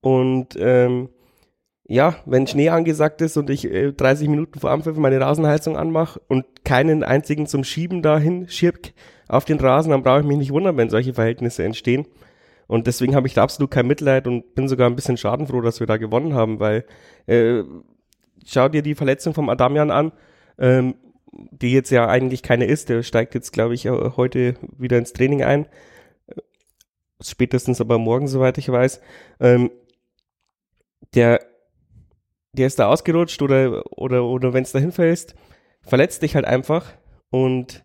Und 0.00 0.56
ähm, 0.58 1.08
ja, 1.84 2.16
wenn 2.26 2.46
Schnee 2.46 2.68
angesagt 2.68 3.20
ist 3.20 3.36
und 3.36 3.50
ich 3.50 3.64
äh, 3.64 3.92
30 3.92 4.28
Minuten 4.28 4.60
vor 4.60 4.70
Anpfiff 4.70 4.96
meine 4.96 5.20
Rasenheizung 5.20 5.76
anmache 5.76 6.20
und 6.28 6.64
keinen 6.64 7.02
einzigen 7.02 7.46
zum 7.46 7.64
Schieben 7.64 8.02
dahin 8.02 8.48
schirk 8.48 8.92
auf 9.28 9.44
den 9.44 9.58
Rasen, 9.58 9.90
dann 9.90 10.02
brauche 10.02 10.20
ich 10.20 10.26
mich 10.26 10.38
nicht 10.38 10.52
wundern, 10.52 10.76
wenn 10.76 10.90
solche 10.90 11.14
Verhältnisse 11.14 11.64
entstehen. 11.64 12.06
Und 12.68 12.86
deswegen 12.86 13.14
habe 13.14 13.26
ich 13.26 13.34
da 13.34 13.42
absolut 13.42 13.70
kein 13.70 13.86
Mitleid 13.86 14.26
und 14.26 14.54
bin 14.54 14.68
sogar 14.68 14.88
ein 14.88 14.96
bisschen 14.96 15.16
schadenfroh, 15.16 15.60
dass 15.60 15.80
wir 15.80 15.86
da 15.86 15.96
gewonnen 15.96 16.34
haben, 16.34 16.60
weil 16.60 16.84
äh, 17.26 17.64
schau 18.46 18.68
dir 18.68 18.82
die 18.82 18.94
Verletzung 18.94 19.34
vom 19.34 19.48
Adamian 19.48 19.90
an, 19.90 20.12
ähm, 20.58 20.94
die 21.32 21.72
jetzt 21.72 21.90
ja 21.90 22.08
eigentlich 22.08 22.42
keine 22.42 22.66
ist. 22.66 22.88
Der 22.88 23.02
steigt 23.02 23.34
jetzt, 23.34 23.52
glaube 23.52 23.74
ich, 23.74 23.88
heute 23.88 24.54
wieder 24.78 24.98
ins 24.98 25.12
Training 25.12 25.42
ein. 25.42 25.66
Spätestens 27.20 27.80
aber 27.80 27.98
morgen, 27.98 28.28
soweit 28.28 28.58
ich 28.58 28.70
weiß. 28.70 29.00
Ähm, 29.40 29.70
der 31.14 31.40
der 32.52 32.66
ist 32.66 32.78
da 32.78 32.88
ausgerutscht 32.88 33.40
oder, 33.42 33.84
oder, 33.96 34.24
oder 34.24 34.52
wenn 34.52 34.62
es 34.62 34.72
da 34.72 34.78
hinfällst, 34.78 35.34
verletzt 35.82 36.22
dich 36.22 36.34
halt 36.34 36.44
einfach 36.44 36.92
und 37.30 37.84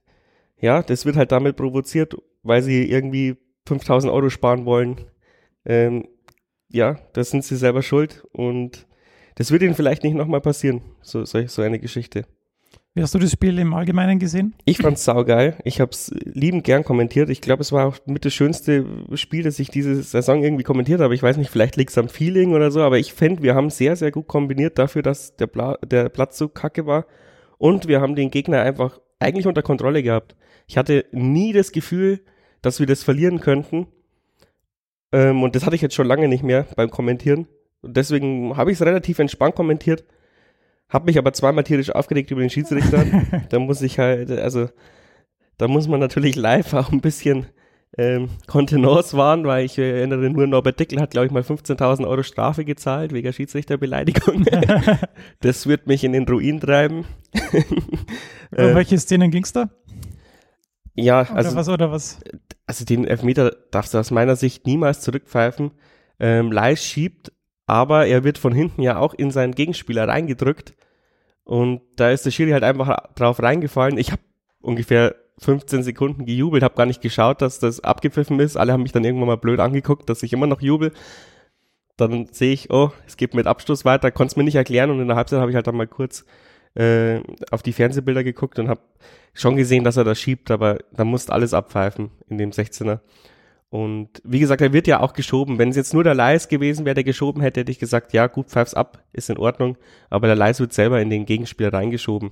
ja, 0.59 0.81
das 0.81 1.05
wird 1.05 1.15
halt 1.15 1.31
damit 1.31 1.55
provoziert, 1.55 2.15
weil 2.43 2.61
sie 2.61 2.89
irgendwie 2.89 3.37
5000 3.67 4.11
Euro 4.11 4.29
sparen 4.29 4.65
wollen. 4.65 5.05
Ähm, 5.65 6.07
ja, 6.69 6.99
das 7.13 7.29
sind 7.29 7.43
sie 7.43 7.55
selber 7.55 7.81
schuld 7.81 8.25
und 8.31 8.87
das 9.35 9.51
wird 9.51 9.61
ihnen 9.61 9.75
vielleicht 9.75 10.03
nicht 10.03 10.15
nochmal 10.15 10.41
passieren, 10.41 10.81
so, 11.01 11.23
so, 11.25 11.45
so 11.45 11.61
eine 11.61 11.79
Geschichte. 11.79 12.25
Wie 12.97 13.03
hast 13.03 13.13
du 13.13 13.19
das 13.19 13.31
Spiel 13.31 13.59
im 13.59 13.75
Allgemeinen 13.75 14.17
gesehen? 14.17 14.55
Ich 14.65 14.79
fand's 14.79 15.05
saugeil. 15.05 15.55
Ich 15.63 15.79
hab's 15.79 16.11
liebend 16.23 16.63
gern 16.63 16.83
kommentiert. 16.83 17.29
Ich 17.29 17.41
glaube, 17.41 17.61
es 17.61 17.71
war 17.71 17.85
auch 17.85 17.97
mit 18.07 18.25
das 18.25 18.33
schönste 18.33 18.87
Spiel, 19.13 19.43
das 19.43 19.59
ich 19.59 19.69
diese 19.69 20.01
Saison 20.01 20.41
irgendwie 20.41 20.63
kommentiert 20.63 20.99
habe. 20.99 21.13
Ich 21.13 21.21
weiß 21.21 21.37
nicht, 21.37 21.51
vielleicht 21.51 21.75
liegt's 21.75 21.99
am 21.99 22.09
Feeling 22.09 22.55
oder 22.55 22.71
so, 22.71 22.81
aber 22.81 22.97
ich 22.97 23.13
finde, 23.13 23.43
wir 23.43 23.53
haben 23.53 23.69
sehr, 23.69 23.95
sehr 23.95 24.09
gut 24.09 24.25
kombiniert 24.25 24.79
dafür, 24.79 25.03
dass 25.03 25.35
der, 25.35 25.45
Pla 25.45 25.77
der 25.85 26.09
Platz 26.09 26.39
so 26.39 26.47
kacke 26.47 26.87
war. 26.87 27.05
Und 27.59 27.87
wir 27.87 28.01
haben 28.01 28.15
den 28.15 28.31
Gegner 28.31 28.63
einfach 28.63 28.99
eigentlich 29.19 29.45
unter 29.45 29.61
Kontrolle 29.61 30.01
gehabt. 30.01 30.35
Ich 30.65 30.75
hatte 30.75 31.05
nie 31.11 31.53
das 31.53 31.71
Gefühl, 31.71 32.21
dass 32.63 32.79
wir 32.79 32.87
das 32.87 33.03
verlieren 33.03 33.41
könnten. 33.41 33.85
Ähm, 35.11 35.43
und 35.43 35.55
das 35.55 35.67
hatte 35.67 35.75
ich 35.75 35.83
jetzt 35.83 35.93
schon 35.93 36.07
lange 36.07 36.27
nicht 36.27 36.41
mehr 36.41 36.65
beim 36.75 36.89
Kommentieren. 36.89 37.47
Deswegen 37.83 38.57
habe 38.57 38.71
ich 38.71 38.79
es 38.79 38.85
relativ 38.87 39.19
entspannt 39.19 39.53
kommentiert. 39.53 40.03
Hab 40.89 41.05
mich 41.05 41.17
aber 41.17 41.33
zweimal 41.33 41.63
tierisch 41.63 41.91
aufgeregt 41.91 42.31
über 42.31 42.41
den 42.41 42.49
Schiedsrichter. 42.49 43.05
da 43.49 43.59
muss 43.59 43.81
ich 43.81 43.99
halt, 43.99 44.31
also, 44.31 44.69
da 45.57 45.67
muss 45.67 45.87
man 45.87 45.99
natürlich 45.99 46.35
live 46.35 46.73
auch 46.73 46.91
ein 46.91 47.01
bisschen 47.01 47.47
ähm, 47.97 48.29
Kontenance 48.47 49.15
wahren, 49.17 49.45
weil 49.45 49.65
ich 49.65 49.77
erinnere 49.77 50.29
nur, 50.29 50.47
Norbert 50.47 50.79
Dickel 50.79 50.99
hat, 51.01 51.11
glaube 51.11 51.27
ich, 51.27 51.31
mal 51.31 51.41
15.000 51.41 52.07
Euro 52.07 52.23
Strafe 52.23 52.65
gezahlt 52.65 53.13
wegen 53.13 53.31
Schiedsrichterbeleidigung. 53.31 54.45
das 55.41 55.67
wird 55.67 55.87
mich 55.87 56.03
in 56.03 56.13
den 56.13 56.27
Ruin 56.27 56.59
treiben. 56.59 57.05
um 58.51 58.57
äh, 58.57 58.75
welche 58.75 58.97
Szenen 58.97 59.31
ging's 59.31 59.53
da? 59.53 59.69
Ja, 60.95 61.21
also, 61.21 61.51
oder 61.51 61.57
was, 61.57 61.69
oder 61.69 61.91
was? 61.91 62.19
Also 62.65 62.83
den 62.83 63.05
Elfmeter 63.05 63.55
darfst 63.71 63.93
du 63.93 63.99
aus 63.99 64.11
meiner 64.11 64.35
Sicht 64.35 64.65
niemals 64.65 65.01
zurückpfeifen. 65.01 65.71
Ähm, 66.19 66.51
Leis 66.51 66.83
schiebt 66.83 67.31
aber 67.67 68.07
er 68.07 68.23
wird 68.23 68.37
von 68.37 68.53
hinten 68.53 68.81
ja 68.81 68.97
auch 68.97 69.13
in 69.13 69.29
seinen 69.29 69.53
Gegenspieler 69.53 70.07
reingedrückt 70.07 70.73
und 71.43 71.81
da 71.95 72.09
ist 72.09 72.25
der 72.25 72.31
Schiri 72.31 72.51
halt 72.51 72.63
einfach 72.63 73.13
drauf 73.15 73.41
reingefallen. 73.41 73.97
Ich 73.97 74.11
habe 74.11 74.21
ungefähr 74.61 75.15
15 75.39 75.83
Sekunden 75.83 76.25
gejubelt, 76.25 76.63
habe 76.63 76.75
gar 76.75 76.85
nicht 76.85 77.01
geschaut, 77.01 77.41
dass 77.41 77.59
das 77.59 77.81
abgepfiffen 77.81 78.39
ist. 78.39 78.57
Alle 78.57 78.73
haben 78.73 78.83
mich 78.83 78.91
dann 78.91 79.03
irgendwann 79.03 79.27
mal 79.27 79.37
blöd 79.37 79.59
angeguckt, 79.59 80.09
dass 80.09 80.23
ich 80.23 80.33
immer 80.33 80.47
noch 80.47 80.61
jubel. 80.61 80.91
Dann 81.95 82.27
sehe 82.31 82.53
ich, 82.53 82.69
oh, 82.69 82.91
es 83.05 83.17
geht 83.17 83.33
mit 83.33 83.47
Abstoß 83.47 83.85
weiter, 83.85 84.11
konnte 84.11 84.31
es 84.31 84.35
mir 84.35 84.43
nicht 84.43 84.55
erklären 84.55 84.89
und 84.89 84.99
in 84.99 85.07
der 85.07 85.17
Halbzeit 85.17 85.39
habe 85.39 85.51
ich 85.51 85.55
halt 85.55 85.67
dann 85.67 85.77
mal 85.77 85.87
kurz 85.87 86.25
äh, 86.75 87.21
auf 87.51 87.63
die 87.63 87.73
Fernsehbilder 87.73 88.23
geguckt 88.23 88.59
und 88.59 88.69
habe 88.69 88.81
schon 89.33 89.55
gesehen, 89.55 89.83
dass 89.83 89.97
er 89.97 90.03
das 90.03 90.19
schiebt, 90.19 90.51
aber 90.51 90.79
da 90.93 91.05
musst 91.05 91.31
alles 91.31 91.53
abpfeifen 91.53 92.11
in 92.27 92.37
dem 92.37 92.51
16er. 92.51 92.99
Und 93.69 94.21
wie 94.23 94.39
gesagt, 94.39 94.61
er 94.61 94.71
wird 94.71 94.87
ja 94.87 95.01
auch 95.01 95.13
geschoben. 95.13 95.57
Wenn 95.57 95.69
es 95.69 95.75
jetzt 95.75 95.93
nur 95.93 96.03
der 96.03 96.15
Leis 96.15 96.47
gewesen 96.47 96.85
wäre, 96.85 96.95
der 96.95 97.03
geschoben 97.03 97.41
hätte, 97.41 97.59
hätte 97.59 97.71
ich 97.71 97.79
gesagt, 97.79 98.13
ja 98.13 98.27
gut, 98.27 98.47
pfeif's 98.47 98.73
ab, 98.73 99.03
ist 99.11 99.29
in 99.29 99.37
Ordnung. 99.37 99.77
Aber 100.09 100.27
der 100.27 100.37
Leis 100.37 100.59
wird 100.59 100.73
selber 100.73 101.01
in 101.01 101.09
den 101.09 101.25
Gegenspieler 101.25 101.73
reingeschoben. 101.73 102.31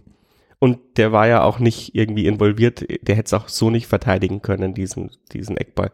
Und 0.59 0.97
der 0.97 1.11
war 1.11 1.27
ja 1.27 1.43
auch 1.43 1.59
nicht 1.59 1.93
irgendwie 1.93 2.25
involviert. 2.27 2.85
Der 3.01 3.15
hätte 3.15 3.27
es 3.27 3.33
auch 3.33 3.49
so 3.49 3.69
nicht 3.69 3.87
verteidigen 3.87 4.41
können, 4.41 4.73
diesen, 4.73 5.11
diesen 5.33 5.57
Eckball. 5.57 5.91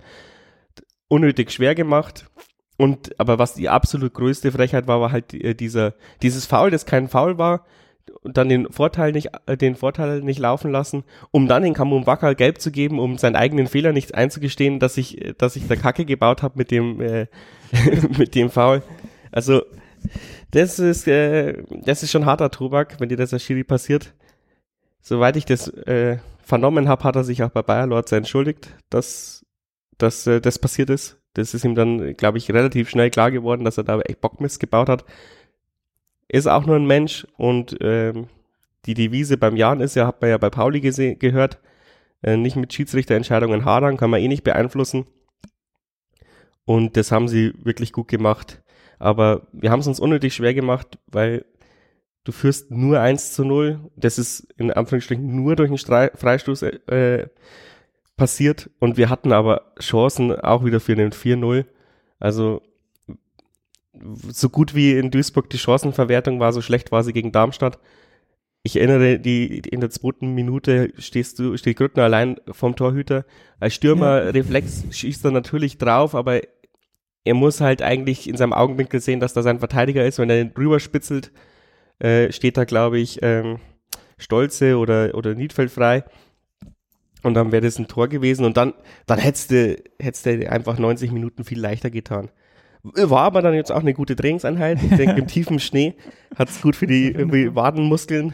Unnötig 1.07 1.51
schwer 1.51 1.73
gemacht. 1.73 2.29
Und, 2.77 3.19
aber 3.19 3.39
was 3.39 3.55
die 3.55 3.69
absolut 3.69 4.13
größte 4.13 4.51
Frechheit 4.51 4.87
war, 4.87 5.01
war 5.01 5.11
halt 5.11 5.33
äh, 5.33 5.55
dieser, 5.55 5.95
dieses 6.21 6.45
Foul, 6.45 6.71
das 6.71 6.85
kein 6.85 7.07
Foul 7.07 7.37
war, 7.37 7.65
und 8.21 8.37
dann 8.37 8.49
den 8.49 8.71
Vorteil 8.71 9.11
nicht, 9.11 9.29
äh, 9.45 9.57
den 9.57 9.75
Vorteil 9.75 10.21
nicht 10.21 10.39
laufen 10.39 10.71
lassen, 10.71 11.03
um 11.31 11.47
dann 11.47 11.63
den 11.63 11.73
Kamun 11.73 12.07
Wacker 12.07 12.35
gelb 12.35 12.59
zu 12.59 12.71
geben, 12.71 12.99
um 12.99 13.17
seinen 13.17 13.35
eigenen 13.35 13.67
Fehler 13.67 13.93
nicht 13.93 14.15
einzugestehen, 14.15 14.79
dass 14.79 14.97
ich, 14.97 15.33
dass 15.37 15.55
ich 15.55 15.67
da 15.67 15.75
Kacke 15.75 16.05
gebaut 16.05 16.43
habe 16.43 16.57
mit 16.57 16.71
dem, 16.71 17.01
äh, 17.01 17.27
mit 18.17 18.35
dem 18.35 18.49
Foul. 18.49 18.83
Also, 19.31 19.63
das 20.51 20.79
ist, 20.79 21.07
äh, 21.07 21.63
das 21.69 22.03
ist 22.03 22.11
schon 22.11 22.25
harter 22.25 22.51
Tobak, 22.51 22.99
wenn 22.99 23.09
dir 23.09 23.17
das 23.17 23.33
als 23.33 23.43
Schiri 23.43 23.63
passiert. 23.63 24.13
Soweit 25.01 25.35
ich 25.35 25.45
das 25.45 25.67
äh, 25.69 26.17
vernommen 26.43 26.87
habe, 26.87 27.03
hat 27.03 27.15
er 27.15 27.23
sich 27.23 27.43
auch 27.43 27.49
bei 27.49 27.61
Bayer 27.61 27.87
Lords 27.87 28.11
entschuldigt, 28.11 28.75
dass, 28.89 29.45
dass 29.97 30.27
äh, 30.27 30.41
das 30.41 30.59
passiert 30.59 30.89
ist. 30.89 31.17
Das 31.33 31.53
ist 31.53 31.63
ihm 31.63 31.75
dann, 31.75 32.15
glaube 32.17 32.37
ich, 32.37 32.51
relativ 32.51 32.89
schnell 32.89 33.09
klar 33.09 33.31
geworden, 33.31 33.63
dass 33.63 33.77
er 33.77 33.85
da 33.85 33.99
echt 34.01 34.19
Bockmist 34.19 34.59
gebaut 34.59 34.89
hat 34.89 35.05
ist 36.37 36.47
auch 36.47 36.65
nur 36.65 36.77
ein 36.77 36.85
Mensch 36.85 37.27
und 37.37 37.77
ähm, 37.81 38.27
die 38.85 38.93
Devise 38.93 39.37
beim 39.37 39.55
Jan 39.55 39.81
ist 39.81 39.95
ja, 39.95 40.07
hat 40.07 40.21
man 40.21 40.29
ja 40.29 40.37
bei 40.37 40.49
Pauli 40.49 40.79
gehört, 40.79 41.59
äh, 42.23 42.37
nicht 42.37 42.55
mit 42.55 42.73
Schiedsrichterentscheidungen 42.73 43.65
hadern, 43.65 43.97
kann 43.97 44.09
man 44.09 44.21
eh 44.21 44.27
nicht 44.27 44.43
beeinflussen. 44.43 45.05
Und 46.65 46.95
das 46.95 47.11
haben 47.11 47.27
sie 47.27 47.53
wirklich 47.63 47.91
gut 47.91 48.07
gemacht. 48.07 48.61
Aber 48.97 49.47
wir 49.51 49.71
haben 49.71 49.79
es 49.81 49.87
uns 49.87 49.99
unnötig 49.99 50.33
schwer 50.33 50.53
gemacht, 50.53 50.99
weil 51.07 51.45
du 52.23 52.31
führst 52.31 52.71
nur 52.71 52.99
1 52.99 53.33
zu 53.33 53.43
0. 53.43 53.91
Das 53.95 54.17
ist 54.17 54.47
in 54.57 54.71
Anführungsstrichen 54.71 55.35
nur 55.35 55.55
durch 55.55 55.69
einen 55.69 56.09
Freistoß 56.15 56.61
äh, 56.61 57.27
passiert. 58.15 58.69
Und 58.79 58.97
wir 58.97 59.09
hatten 59.09 59.33
aber 59.33 59.73
Chancen 59.79 60.33
auch 60.39 60.63
wieder 60.63 60.79
für 60.79 60.95
den 60.95 61.11
4-0. 61.11 61.65
Also 62.19 62.61
so 64.29 64.49
gut 64.49 64.75
wie 64.75 64.93
in 64.93 65.11
Duisburg 65.11 65.49
die 65.49 65.57
Chancenverwertung 65.57 66.39
war, 66.39 66.53
so 66.53 66.61
schlecht 66.61 66.91
war 66.91 67.03
sie 67.03 67.13
gegen 67.13 67.31
Darmstadt. 67.31 67.79
Ich 68.63 68.75
erinnere, 68.75 69.19
die, 69.19 69.59
in 69.59 69.79
der 69.81 69.89
zweiten 69.89 70.35
Minute 70.35 70.93
stehst 70.97 71.39
du, 71.39 71.57
steht 71.57 71.77
Grüttner 71.77 72.03
allein 72.03 72.39
vom 72.51 72.75
Torhüter. 72.75 73.25
Als 73.59 73.73
Stürmer 73.73 74.23
ja. 74.23 74.29
Reflex 74.29 74.83
schießt 74.91 75.25
er 75.25 75.31
natürlich 75.31 75.77
drauf, 75.79 76.13
aber 76.13 76.41
er 77.23 77.33
muss 77.33 77.61
halt 77.61 77.81
eigentlich 77.81 78.29
in 78.29 78.37
seinem 78.37 78.53
Augenwinkel 78.53 78.99
sehen, 78.99 79.19
dass 79.19 79.33
da 79.33 79.41
sein 79.41 79.59
Verteidiger 79.59 80.05
ist. 80.05 80.19
Wenn 80.19 80.29
er 80.29 80.43
den 80.43 80.53
rüberspitzelt, 80.55 81.31
äh, 81.99 82.31
steht 82.31 82.57
da, 82.57 82.65
glaube 82.65 82.99
ich, 82.99 83.19
ähm, 83.21 83.59
Stolze 84.17 84.77
oder, 84.77 85.15
oder 85.15 85.33
Niedfeld 85.33 85.71
frei. 85.71 86.03
Und 87.23 87.35
dann 87.35 87.51
wäre 87.51 87.61
das 87.61 87.77
ein 87.77 87.87
Tor 87.87 88.07
gewesen 88.07 88.45
und 88.45 88.57
dann, 88.57 88.73
dann 89.05 89.19
hättest 89.19 89.51
du, 89.51 89.77
hättest 89.99 90.25
du 90.25 90.51
einfach 90.51 90.79
90 90.79 91.11
Minuten 91.11 91.43
viel 91.43 91.59
leichter 91.59 91.91
getan. 91.91 92.29
War 92.83 93.23
aber 93.23 93.41
dann 93.41 93.53
jetzt 93.53 93.71
auch 93.71 93.81
eine 93.81 93.93
gute 93.93 94.15
Trainingseinheit. 94.15 94.81
Ich 94.81 94.95
denke, 94.95 95.19
im 95.19 95.27
tiefen 95.27 95.59
Schnee 95.59 95.95
hat 96.35 96.49
es 96.49 96.61
gut 96.61 96.75
für 96.75 96.87
die 96.87 97.13
Wadenmuskeln 97.55 98.33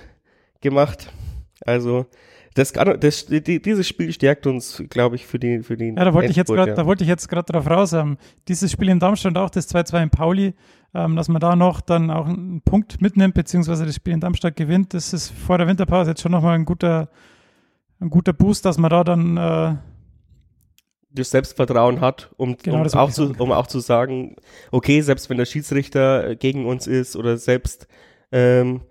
gemacht. 0.61 1.11
Also 1.65 2.05
das, 2.53 2.71
das, 2.71 3.25
die, 3.27 3.61
dieses 3.61 3.87
Spiel 3.87 4.11
stärkt 4.11 4.47
uns, 4.47 4.83
glaube 4.89 5.15
ich, 5.15 5.27
für 5.27 5.37
die 5.37 5.61
für 5.61 5.77
die. 5.77 5.89
Ja, 5.89 6.05
da 6.05 6.13
wollte 6.13 6.29
ich 6.29 6.35
jetzt 6.35 6.49
gerade, 6.49 6.71
ja. 6.71 6.75
da 6.75 6.85
wollte 6.85 7.03
ich 7.03 7.07
jetzt 7.07 7.29
gerade 7.29 7.51
drauf 7.51 7.69
raus. 7.69 7.93
Ähm, 7.93 8.17
dieses 8.47 8.71
Spiel 8.71 8.89
in 8.89 8.99
Darmstadt 8.99 9.37
auch 9.37 9.51
das 9.51 9.69
2-2 9.73 10.03
in 10.03 10.09
Pauli, 10.09 10.53
ähm, 10.95 11.15
dass 11.15 11.29
man 11.29 11.39
da 11.39 11.55
noch 11.55 11.81
dann 11.81 12.09
auch 12.09 12.27
einen 12.27 12.61
Punkt 12.61 12.99
mitnimmt 12.99 13.35
beziehungsweise 13.35 13.85
das 13.85 13.95
Spiel 13.95 14.13
in 14.13 14.21
Darmstadt 14.21 14.55
gewinnt, 14.55 14.95
das 14.95 15.13
ist 15.13 15.29
vor 15.29 15.59
der 15.59 15.67
Winterpause 15.67 16.11
jetzt 16.11 16.21
schon 16.21 16.31
nochmal 16.31 16.55
ein 16.55 16.65
guter 16.65 17.09
ein 17.99 18.09
guter 18.09 18.33
Boost, 18.33 18.65
dass 18.65 18.77
man 18.77 18.89
da 18.89 19.03
dann 19.03 19.37
äh, 19.37 19.75
das 21.17 21.31
Selbstvertrauen 21.31 22.01
hat, 22.01 22.31
um, 22.37 22.57
genau, 22.57 22.81
um, 22.81 22.87
auch 22.87 23.11
zu, 23.11 23.33
um 23.37 23.51
auch 23.51 23.67
zu 23.67 23.79
sagen, 23.79 24.35
okay, 24.71 25.01
selbst 25.01 25.29
wenn 25.29 25.37
der 25.37 25.45
Schiedsrichter 25.45 26.35
gegen 26.35 26.65
uns 26.65 26.87
ist 26.87 27.15
oder 27.15 27.37
selbst 27.37 27.87
ähm, 28.31 28.81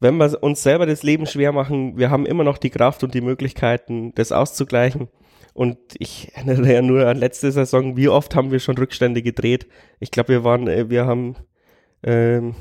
wenn 0.00 0.16
wir 0.18 0.42
uns 0.42 0.62
selber 0.62 0.86
das 0.86 1.02
Leben 1.02 1.26
schwer 1.26 1.52
machen, 1.52 1.96
wir 1.96 2.10
haben 2.10 2.26
immer 2.26 2.44
noch 2.44 2.58
die 2.58 2.70
Kraft 2.70 3.02
und 3.04 3.14
die 3.14 3.20
Möglichkeiten, 3.20 4.12
das 4.14 4.32
auszugleichen. 4.32 5.08
Und 5.54 5.78
ich 5.98 6.32
erinnere 6.34 6.74
ja 6.74 6.82
nur 6.82 7.06
an 7.06 7.16
letzte 7.16 7.50
Saison, 7.50 7.96
wie 7.96 8.08
oft 8.08 8.34
haben 8.34 8.50
wir 8.50 8.60
schon 8.60 8.76
Rückstände 8.76 9.22
gedreht. 9.22 9.66
Ich 10.00 10.10
glaube, 10.10 10.28
wir 10.28 10.44
waren, 10.44 10.68
äh, 10.68 10.90
wir 10.90 11.06
haben, 11.06 11.36
ähm, 12.02 12.54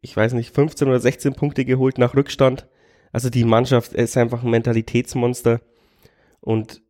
ich 0.00 0.16
weiß 0.16 0.34
nicht, 0.34 0.54
15 0.54 0.86
oder 0.86 1.00
16 1.00 1.34
Punkte 1.34 1.64
geholt 1.64 1.98
nach 1.98 2.14
Rückstand. 2.14 2.68
Also 3.10 3.30
die 3.30 3.44
Mannschaft 3.44 3.92
ist 3.92 4.16
einfach 4.16 4.44
ein 4.44 4.50
Mentalitätsmonster. 4.50 5.60
Und 6.40 6.82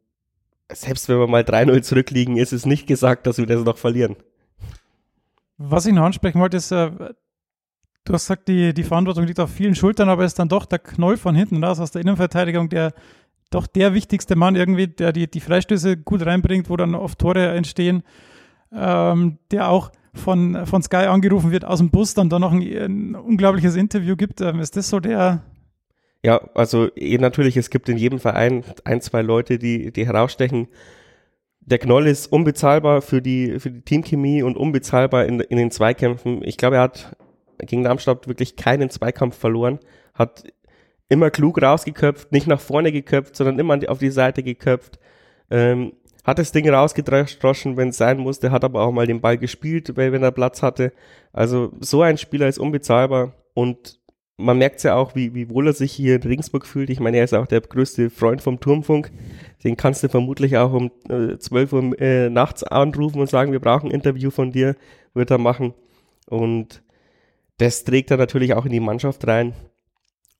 selbst 0.72 1.08
wenn 1.08 1.18
wir 1.18 1.26
mal 1.26 1.42
3-0 1.42 1.82
zurückliegen, 1.82 2.36
ist 2.36 2.52
es 2.52 2.66
nicht 2.66 2.86
gesagt, 2.86 3.26
dass 3.26 3.38
wir 3.38 3.46
das 3.46 3.64
noch 3.64 3.78
verlieren. 3.78 4.16
Was 5.58 5.86
ich 5.86 5.94
noch 5.94 6.04
ansprechen 6.04 6.40
wollte, 6.40 6.56
ist, 6.56 6.70
äh, 6.70 6.90
du 8.04 8.12
hast 8.12 8.26
gesagt, 8.26 8.48
die, 8.48 8.74
die 8.74 8.82
Verantwortung 8.82 9.24
liegt 9.24 9.40
auf 9.40 9.50
vielen 9.50 9.74
Schultern, 9.74 10.08
aber 10.08 10.24
ist 10.24 10.38
dann 10.38 10.48
doch 10.48 10.66
der 10.66 10.78
Knoll 10.78 11.16
von 11.16 11.34
hinten 11.34 11.62
raus 11.62 11.80
aus 11.80 11.92
der 11.92 12.02
Innenverteidigung, 12.02 12.68
der 12.68 12.92
doch 13.50 13.66
der 13.66 13.94
wichtigste 13.94 14.36
Mann 14.36 14.56
irgendwie, 14.56 14.88
der 14.88 15.12
die, 15.12 15.30
die 15.30 15.40
Freistöße 15.40 15.96
gut 15.96 16.26
reinbringt, 16.26 16.68
wo 16.68 16.76
dann 16.76 16.94
oft 16.94 17.18
Tore 17.18 17.48
entstehen, 17.48 18.02
ähm, 18.72 19.38
der 19.50 19.68
auch 19.68 19.92
von, 20.12 20.66
von 20.66 20.82
Sky 20.82 21.06
angerufen 21.06 21.52
wird 21.52 21.64
aus 21.64 21.78
dem 21.78 21.90
Bus, 21.90 22.14
dann 22.14 22.28
da 22.28 22.38
noch 22.38 22.52
ein, 22.52 22.62
ein 22.62 23.14
unglaubliches 23.14 23.76
Interview 23.76 24.16
gibt. 24.16 24.40
Ähm, 24.40 24.60
ist 24.60 24.76
das 24.76 24.88
so 24.88 24.98
der, 24.98 25.42
ja, 26.22 26.40
also 26.54 26.88
eh, 26.96 27.18
natürlich, 27.18 27.56
es 27.56 27.70
gibt 27.70 27.88
in 27.88 27.96
jedem 27.96 28.18
Verein 28.18 28.64
ein, 28.84 29.00
zwei 29.00 29.22
Leute, 29.22 29.58
die, 29.58 29.92
die 29.92 30.06
herausstechen. 30.06 30.68
Der 31.60 31.78
Knoll 31.78 32.06
ist 32.06 32.32
unbezahlbar 32.32 33.02
für 33.02 33.20
die, 33.22 33.58
für 33.58 33.70
die 33.70 33.82
Teamchemie 33.82 34.42
und 34.42 34.56
unbezahlbar 34.56 35.26
in, 35.26 35.40
in 35.40 35.56
den 35.56 35.70
Zweikämpfen. 35.70 36.42
Ich 36.44 36.56
glaube, 36.56 36.76
er 36.76 36.82
hat 36.82 37.16
gegen 37.58 37.84
Darmstadt 37.84 38.28
wirklich 38.28 38.56
keinen 38.56 38.90
Zweikampf 38.90 39.36
verloren, 39.36 39.78
hat 40.14 40.44
immer 41.08 41.30
klug 41.30 41.60
rausgeköpft, 41.60 42.32
nicht 42.32 42.46
nach 42.46 42.60
vorne 42.60 42.92
geköpft, 42.92 43.36
sondern 43.36 43.58
immer 43.58 43.78
auf 43.88 43.98
die 43.98 44.10
Seite 44.10 44.42
geköpft. 44.42 44.98
Ähm, 45.50 45.92
hat 46.24 46.40
das 46.40 46.50
Ding 46.50 46.68
rausgedroschen, 46.68 47.76
wenn 47.76 47.90
es 47.90 47.98
sein 47.98 48.18
musste, 48.18 48.50
hat 48.50 48.64
aber 48.64 48.82
auch 48.82 48.90
mal 48.90 49.06
den 49.06 49.20
Ball 49.20 49.38
gespielt, 49.38 49.96
wenn 49.96 50.22
er 50.22 50.32
Platz 50.32 50.60
hatte. 50.60 50.92
Also 51.32 51.72
so 51.78 52.02
ein 52.02 52.18
Spieler 52.18 52.48
ist 52.48 52.58
unbezahlbar 52.58 53.32
und 53.54 54.00
man 54.36 54.58
merkt 54.58 54.82
ja 54.82 54.94
auch, 54.94 55.14
wie, 55.14 55.34
wie 55.34 55.48
wohl 55.48 55.66
er 55.66 55.72
sich 55.72 55.92
hier 55.92 56.16
in 56.16 56.22
Regensburg 56.22 56.66
fühlt. 56.66 56.90
Ich 56.90 57.00
meine, 57.00 57.16
er 57.16 57.24
ist 57.24 57.34
auch 57.34 57.46
der 57.46 57.62
größte 57.62 58.10
Freund 58.10 58.42
vom 58.42 58.60
Turmfunk. 58.60 59.10
Den 59.64 59.76
kannst 59.76 60.02
du 60.02 60.08
vermutlich 60.08 60.58
auch 60.58 60.72
um 60.72 60.90
äh, 61.08 61.38
12 61.38 61.72
Uhr 61.72 62.00
äh, 62.00 62.28
nachts 62.28 62.62
anrufen 62.62 63.20
und 63.20 63.30
sagen, 63.30 63.52
wir 63.52 63.60
brauchen 63.60 63.88
ein 63.88 63.94
Interview 63.94 64.30
von 64.30 64.52
dir, 64.52 64.76
wird 65.14 65.30
er 65.30 65.38
machen. 65.38 65.72
Und 66.26 66.82
das 67.58 67.84
trägt 67.84 68.10
er 68.10 68.18
natürlich 68.18 68.52
auch 68.52 68.66
in 68.66 68.72
die 68.72 68.80
Mannschaft 68.80 69.26
rein. 69.26 69.54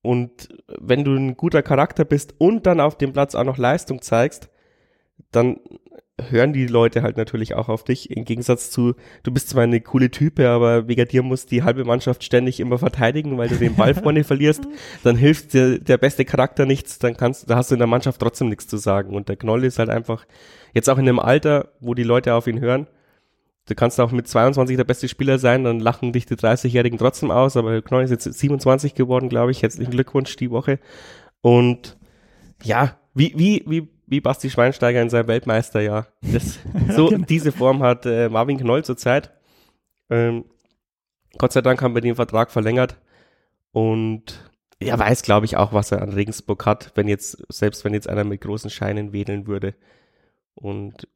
Und 0.02 0.48
wenn 0.78 1.02
du 1.02 1.14
ein 1.14 1.36
guter 1.36 1.62
Charakter 1.62 2.04
bist 2.04 2.34
und 2.38 2.66
dann 2.66 2.80
auf 2.80 2.98
dem 2.98 3.12
Platz 3.12 3.34
auch 3.34 3.44
noch 3.44 3.56
Leistung 3.56 4.02
zeigst, 4.02 4.50
dann 5.32 5.58
hören 6.18 6.54
die 6.54 6.66
Leute 6.66 7.02
halt 7.02 7.16
natürlich 7.16 7.54
auch 7.54 7.68
auf 7.68 7.84
dich. 7.84 8.10
Im 8.10 8.24
Gegensatz 8.24 8.70
zu, 8.70 8.94
du 9.22 9.30
bist 9.30 9.50
zwar 9.50 9.64
eine 9.64 9.80
coole 9.80 10.10
Type, 10.10 10.48
aber 10.48 10.88
wegen 10.88 11.06
dir 11.06 11.22
muss 11.22 11.46
die 11.46 11.62
halbe 11.62 11.84
Mannschaft 11.84 12.24
ständig 12.24 12.58
immer 12.58 12.78
verteidigen, 12.78 13.36
weil 13.36 13.48
du 13.48 13.56
den 13.56 13.76
Ball 13.76 13.94
vorne 14.02 14.24
verlierst. 14.24 14.66
Dann 15.02 15.16
hilft 15.16 15.52
dir 15.52 15.78
der 15.78 15.98
beste 15.98 16.24
Charakter 16.24 16.64
nichts, 16.64 16.98
dann 16.98 17.16
kannst, 17.16 17.50
da 17.50 17.56
hast 17.56 17.70
du 17.70 17.74
in 17.74 17.80
der 17.80 17.86
Mannschaft 17.86 18.20
trotzdem 18.20 18.48
nichts 18.48 18.66
zu 18.66 18.78
sagen. 18.78 19.14
Und 19.14 19.28
der 19.28 19.36
Knoll 19.36 19.64
ist 19.64 19.78
halt 19.78 19.90
einfach, 19.90 20.26
jetzt 20.72 20.88
auch 20.88 20.98
in 20.98 21.08
einem 21.08 21.18
Alter, 21.18 21.72
wo 21.80 21.92
die 21.92 22.02
Leute 22.02 22.34
auf 22.34 22.46
ihn 22.46 22.60
hören. 22.60 22.86
Du 23.68 23.74
kannst 23.74 24.00
auch 24.00 24.12
mit 24.12 24.28
22 24.28 24.76
der 24.76 24.84
beste 24.84 25.08
Spieler 25.08 25.38
sein, 25.38 25.64
dann 25.64 25.80
lachen 25.80 26.12
dich 26.12 26.24
die 26.24 26.36
30-Jährigen 26.36 26.98
trotzdem 26.98 27.32
aus, 27.32 27.56
aber 27.56 27.82
Knoll 27.82 28.04
ist 28.04 28.10
jetzt 28.10 28.32
27 28.32 28.94
geworden, 28.94 29.28
glaube 29.28 29.50
ich. 29.50 29.62
Herzlichen 29.62 29.90
Glückwunsch 29.90 30.36
die 30.36 30.50
Woche. 30.50 30.78
Und 31.42 31.98
ja, 32.62 32.96
wie, 33.12 33.32
wie, 33.36 33.64
wie 33.66 33.88
wie 34.06 34.20
Basti 34.20 34.50
Schweinsteiger 34.50 35.02
in 35.02 35.10
seinem 35.10 35.28
Weltmeisterjahr. 35.28 36.06
Das, 36.20 36.58
so 36.90 37.08
genau. 37.08 37.26
diese 37.26 37.52
Form 37.52 37.82
hat 37.82 38.06
äh, 38.06 38.28
Marvin 38.28 38.58
Knoll 38.58 38.84
zurzeit. 38.84 39.32
Ähm, 40.10 40.44
Gott 41.38 41.52
sei 41.52 41.60
Dank 41.60 41.82
haben 41.82 41.94
wir 41.94 42.02
den 42.02 42.14
Vertrag 42.14 42.50
verlängert 42.50 42.96
und 43.72 44.50
er 44.78 44.98
weiß, 44.98 45.22
glaube 45.22 45.46
ich, 45.46 45.56
auch, 45.56 45.72
was 45.72 45.90
er 45.92 46.02
an 46.02 46.12
Regensburg 46.12 46.66
hat, 46.66 46.92
wenn 46.94 47.08
jetzt, 47.08 47.42
selbst 47.48 47.84
wenn 47.84 47.94
jetzt 47.94 48.08
einer 48.08 48.24
mit 48.24 48.42
großen 48.42 48.70
Scheinen 48.70 49.12
wedeln 49.12 49.46
würde. 49.46 49.74
Und 50.54 51.08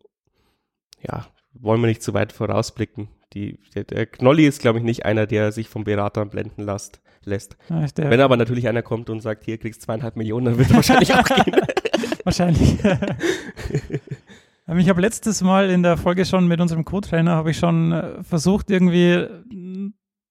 ja, 1.02 1.26
wollen 1.52 1.80
wir 1.80 1.86
nicht 1.86 2.02
zu 2.02 2.14
weit 2.14 2.32
vorausblicken. 2.32 3.08
Die, 3.32 3.58
der, 3.74 3.84
der 3.84 4.06
Knolli 4.06 4.46
ist, 4.46 4.60
glaube 4.60 4.78
ich, 4.78 4.84
nicht 4.84 5.04
einer, 5.04 5.26
der 5.26 5.52
sich 5.52 5.68
vom 5.68 5.84
Beratern 5.84 6.30
blenden 6.30 6.62
lässt. 6.62 7.00
lässt. 7.24 7.56
Ja, 7.68 7.86
Wenn 7.96 8.20
aber 8.20 8.36
natürlich 8.36 8.66
einer 8.66 8.82
kommt 8.82 9.08
und 9.08 9.20
sagt, 9.20 9.44
hier 9.44 9.58
kriegst 9.58 9.82
zweieinhalb 9.82 10.16
Millionen, 10.16 10.46
dann 10.46 10.58
wird 10.58 10.70
er 10.70 10.76
wahrscheinlich 10.76 11.14
auch 11.14 11.24
gehen. 11.24 11.54
wahrscheinlich. 12.24 12.76
ich 14.76 14.88
habe 14.88 15.00
letztes 15.00 15.42
Mal 15.42 15.70
in 15.70 15.82
der 15.82 15.96
Folge 15.96 16.24
schon 16.24 16.48
mit 16.48 16.60
unserem 16.60 16.84
Co-Trainer 16.84 17.32
habe 17.32 17.52
ich 17.52 17.58
schon 17.58 17.92
äh, 17.92 18.22
versucht, 18.24 18.70
irgendwie 18.70 19.28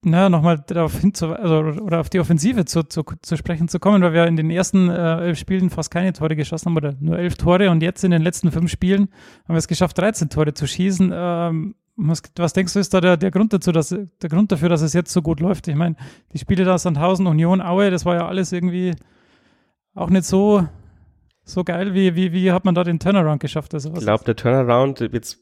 na, 0.02 0.30
nochmal 0.30 0.64
darauf 0.66 0.98
hinzu, 1.00 1.34
also, 1.34 1.58
oder 1.82 2.00
auf 2.00 2.10
die 2.10 2.20
Offensive 2.20 2.64
zu, 2.66 2.84
zu, 2.84 3.04
zu 3.22 3.36
sprechen 3.36 3.68
zu 3.68 3.80
kommen, 3.80 4.02
weil 4.02 4.14
wir 4.14 4.28
in 4.28 4.38
den 4.38 4.50
ersten 4.50 4.90
äh, 4.90 5.26
elf 5.26 5.38
Spielen 5.38 5.70
fast 5.70 5.92
keine 5.92 6.14
Tore 6.14 6.36
geschossen 6.36 6.68
haben 6.68 6.78
oder 6.78 6.96
nur 7.00 7.18
elf 7.18 7.36
Tore 7.36 7.70
und 7.70 7.84
jetzt 7.84 8.04
in 8.04 8.12
den 8.12 8.22
letzten 8.22 8.52
fünf 8.52 8.72
Spielen 8.72 9.10
haben 9.44 9.56
wir 9.56 9.58
es 9.58 9.68
geschafft, 9.68 9.98
13 9.98 10.30
Tore 10.30 10.54
zu 10.54 10.68
schießen. 10.68 11.12
Ähm, 11.14 11.76
was, 12.08 12.22
was, 12.38 12.54
denkst 12.54 12.74
du, 12.74 12.80
ist 12.80 12.94
da 12.94 13.02
der, 13.02 13.18
der 13.18 13.32
Grund 13.32 13.54
dazu, 13.54 13.72
dass 13.72 13.90
der 13.90 14.30
Grund 14.30 14.52
dafür, 14.52 14.70
dass 14.70 14.82
es 14.82 14.94
jetzt 14.94 15.12
so 15.12 15.22
gut 15.22 15.40
läuft? 15.40 15.68
Ich 15.68 15.76
meine, 15.76 15.96
die 16.34 16.40
Spiele 16.40 16.64
da 16.64 16.78
Sandhausen, 16.78 17.28
Union, 17.28 17.62
Aue, 17.62 17.92
das 17.92 18.06
war 18.06 18.16
ja 18.16 18.28
alles 18.28 18.52
irgendwie 18.52 18.96
auch 19.94 20.10
nicht 20.10 20.26
so, 20.26 20.68
so 21.44 21.64
geil. 21.64 21.94
Wie, 21.94 22.16
wie, 22.16 22.32
wie 22.32 22.52
hat 22.52 22.66
man 22.66 22.76
da 22.76 22.84
den 22.84 23.00
Turnaround 23.00 23.42
geschafft? 23.42 23.74
Also, 23.74 23.94
ich 23.94 24.00
glaube, 24.00 24.24
der 24.24 24.36
Turnaround, 24.36 25.02
jetzt 25.12 25.40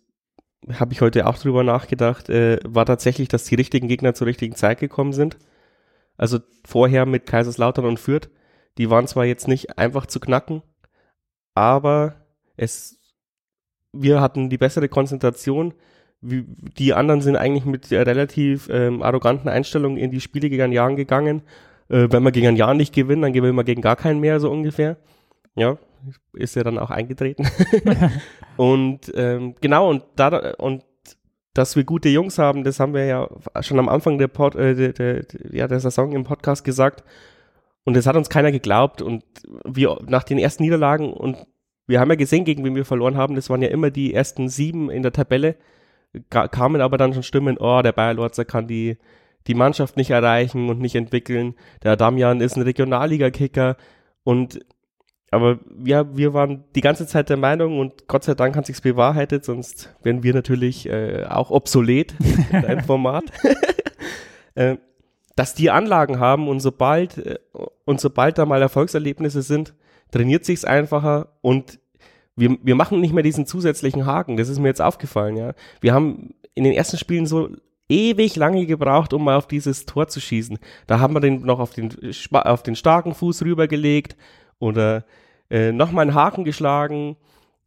habe 0.73 0.93
ich 0.93 1.01
heute 1.01 1.27
auch 1.27 1.37
drüber 1.37 1.63
nachgedacht, 1.63 2.29
äh, 2.29 2.59
war 2.65 2.85
tatsächlich, 2.85 3.27
dass 3.27 3.45
die 3.45 3.55
richtigen 3.55 3.87
Gegner 3.87 4.13
zur 4.13 4.27
richtigen 4.27 4.55
Zeit 4.55 4.79
gekommen 4.79 5.13
sind. 5.13 5.37
Also 6.17 6.39
vorher 6.65 7.05
mit 7.05 7.27
Kaiserslautern 7.27 7.85
und 7.85 7.99
Fürth, 7.99 8.29
die 8.77 8.89
waren 8.89 9.07
zwar 9.07 9.25
jetzt 9.25 9.47
nicht 9.47 9.77
einfach 9.77 10.07
zu 10.07 10.19
knacken, 10.19 10.63
aber 11.53 12.15
es, 12.55 12.99
wir 13.93 14.19
hatten 14.19 14.49
die 14.49 14.57
bessere 14.57 14.89
Konzentration. 14.89 15.73
Die 16.21 16.93
anderen 16.93 17.21
sind 17.21 17.35
eigentlich 17.35 17.65
mit 17.65 17.91
relativ 17.91 18.69
ähm, 18.71 19.03
arroganten 19.03 19.49
Einstellungen 19.49 19.97
in 19.97 20.11
die 20.11 20.21
Spiele 20.21 20.49
gegen 20.49 20.71
Jahren 20.71 20.95
gegangen. 20.95 21.43
Äh, 21.89 22.07
wenn 22.09 22.23
wir 22.23 22.31
gegen 22.31 22.47
ein 22.47 22.55
Jahr 22.55 22.73
nicht 22.73 22.93
gewinnen, 22.93 23.21
dann 23.21 23.33
gewinnen 23.33 23.55
wir 23.55 23.63
gegen 23.63 23.81
gar 23.81 23.95
keinen 23.95 24.19
mehr, 24.19 24.39
so 24.39 24.49
ungefähr. 24.49 24.97
Ja, 25.55 25.77
ist 26.33 26.55
ja 26.55 26.63
dann 26.63 26.79
auch 26.79 26.89
eingetreten. 26.89 27.47
und 28.57 29.11
ähm, 29.15 29.55
genau, 29.61 29.89
und 29.89 30.03
da 30.15 30.53
und 30.57 30.83
dass 31.57 31.75
wir 31.75 31.83
gute 31.83 32.09
Jungs 32.09 32.37
haben, 32.37 32.63
das 32.63 32.79
haben 32.79 32.93
wir 32.93 33.05
ja 33.05 33.27
schon 33.61 33.79
am 33.79 33.89
Anfang 33.89 34.19
der, 34.19 34.27
Pod, 34.27 34.55
äh, 34.55 34.75
der, 34.75 34.93
der, 34.93 35.25
ja, 35.51 35.67
der 35.67 35.79
Saison 35.79 36.11
im 36.11 36.23
Podcast 36.23 36.63
gesagt. 36.63 37.03
Und 37.83 37.95
das 37.95 38.05
hat 38.05 38.15
uns 38.15 38.29
keiner 38.29 38.51
geglaubt. 38.51 39.01
Und 39.01 39.23
wir 39.65 39.97
nach 40.07 40.23
den 40.23 40.37
ersten 40.37 40.63
Niederlagen, 40.63 41.11
und 41.11 41.37
wir 41.87 41.99
haben 41.99 42.09
ja 42.11 42.15
gesehen, 42.15 42.45
gegen 42.45 42.63
wen 42.63 42.75
wir 42.75 42.85
verloren 42.85 43.17
haben, 43.17 43.33
das 43.33 43.49
waren 43.49 43.61
ja 43.61 43.69
immer 43.69 43.89
die 43.89 44.13
ersten 44.13 44.49
sieben 44.49 44.91
in 44.91 45.01
der 45.01 45.13
Tabelle, 45.13 45.55
kamen 46.29 46.81
aber 46.81 46.97
dann 46.97 47.13
schon 47.13 47.23
Stimmen, 47.23 47.57
oh, 47.57 47.81
der 47.81 47.91
Bayer 47.91 48.13
Lorzer 48.13 48.45
kann 48.45 48.67
die, 48.67 48.97
die 49.47 49.53
Mannschaft 49.53 49.97
nicht 49.97 50.09
erreichen 50.09 50.69
und 50.69 50.79
nicht 50.79 50.95
entwickeln. 50.95 51.55
Der 51.83 51.95
Damian 51.95 52.41
ist 52.41 52.55
ein 52.55 52.63
Regionalliga-Kicker. 52.63 53.77
Und 54.23 54.59
aber 55.29 55.59
ja, 55.83 56.15
wir 56.15 56.33
waren 56.33 56.63
die 56.75 56.81
ganze 56.81 57.05
Zeit 57.05 57.29
der 57.29 57.37
Meinung 57.37 57.79
und 57.79 58.07
Gott 58.07 58.23
sei 58.23 58.33
Dank 58.33 58.55
hat 58.55 58.65
sich's 58.65 58.81
bewahrheitet, 58.81 59.43
sonst 59.43 59.93
wären 60.01 60.23
wir 60.23 60.33
natürlich 60.33 60.87
äh, 60.87 61.25
auch 61.25 61.51
obsolet 61.51 62.15
in 62.51 62.65
einem 62.65 62.83
Format. 62.83 63.25
äh, 64.55 64.77
dass 65.35 65.53
die 65.53 65.69
Anlagen 65.69 66.19
haben 66.19 66.47
und 66.47 66.61
sobald 66.61 67.17
äh, 67.17 67.39
und 67.85 67.99
sobald 67.99 68.37
da 68.37 68.45
mal 68.45 68.61
Erfolgserlebnisse 68.61 69.41
sind, 69.41 69.73
trainiert 70.11 70.45
sich's 70.45 70.65
einfacher 70.65 71.37
und 71.41 71.79
wir, 72.37 72.57
wir 72.61 72.75
machen 72.75 73.01
nicht 73.01 73.13
mehr 73.13 73.23
diesen 73.23 73.45
zusätzlichen 73.45 74.05
Haken. 74.05 74.37
Das 74.37 74.47
ist 74.47 74.59
mir 74.59 74.67
jetzt 74.67 74.81
aufgefallen, 74.81 75.35
ja. 75.35 75.53
Wir 75.81 75.93
haben 75.93 76.35
in 76.53 76.63
den 76.63 76.73
ersten 76.73 76.97
Spielen 76.97 77.25
so 77.25 77.49
ewig 77.89 78.35
lange 78.35 78.65
gebraucht, 78.65 79.13
um 79.13 79.23
mal 79.23 79.35
auf 79.35 79.47
dieses 79.47 79.85
Tor 79.85 80.07
zu 80.07 80.19
schießen. 80.19 80.57
Da 80.85 80.99
haben 80.99 81.13
wir 81.13 81.19
den 81.19 81.41
noch 81.41 81.59
auf 81.59 81.71
den, 81.71 81.91
auf 82.31 82.63
den 82.63 82.75
starken 82.75 83.13
Fuß 83.13 83.43
rübergelegt 83.43 84.15
oder 84.59 85.05
äh, 85.49 85.71
nochmal 85.71 86.03
einen 86.03 86.15
Haken 86.15 86.43
geschlagen 86.43 87.17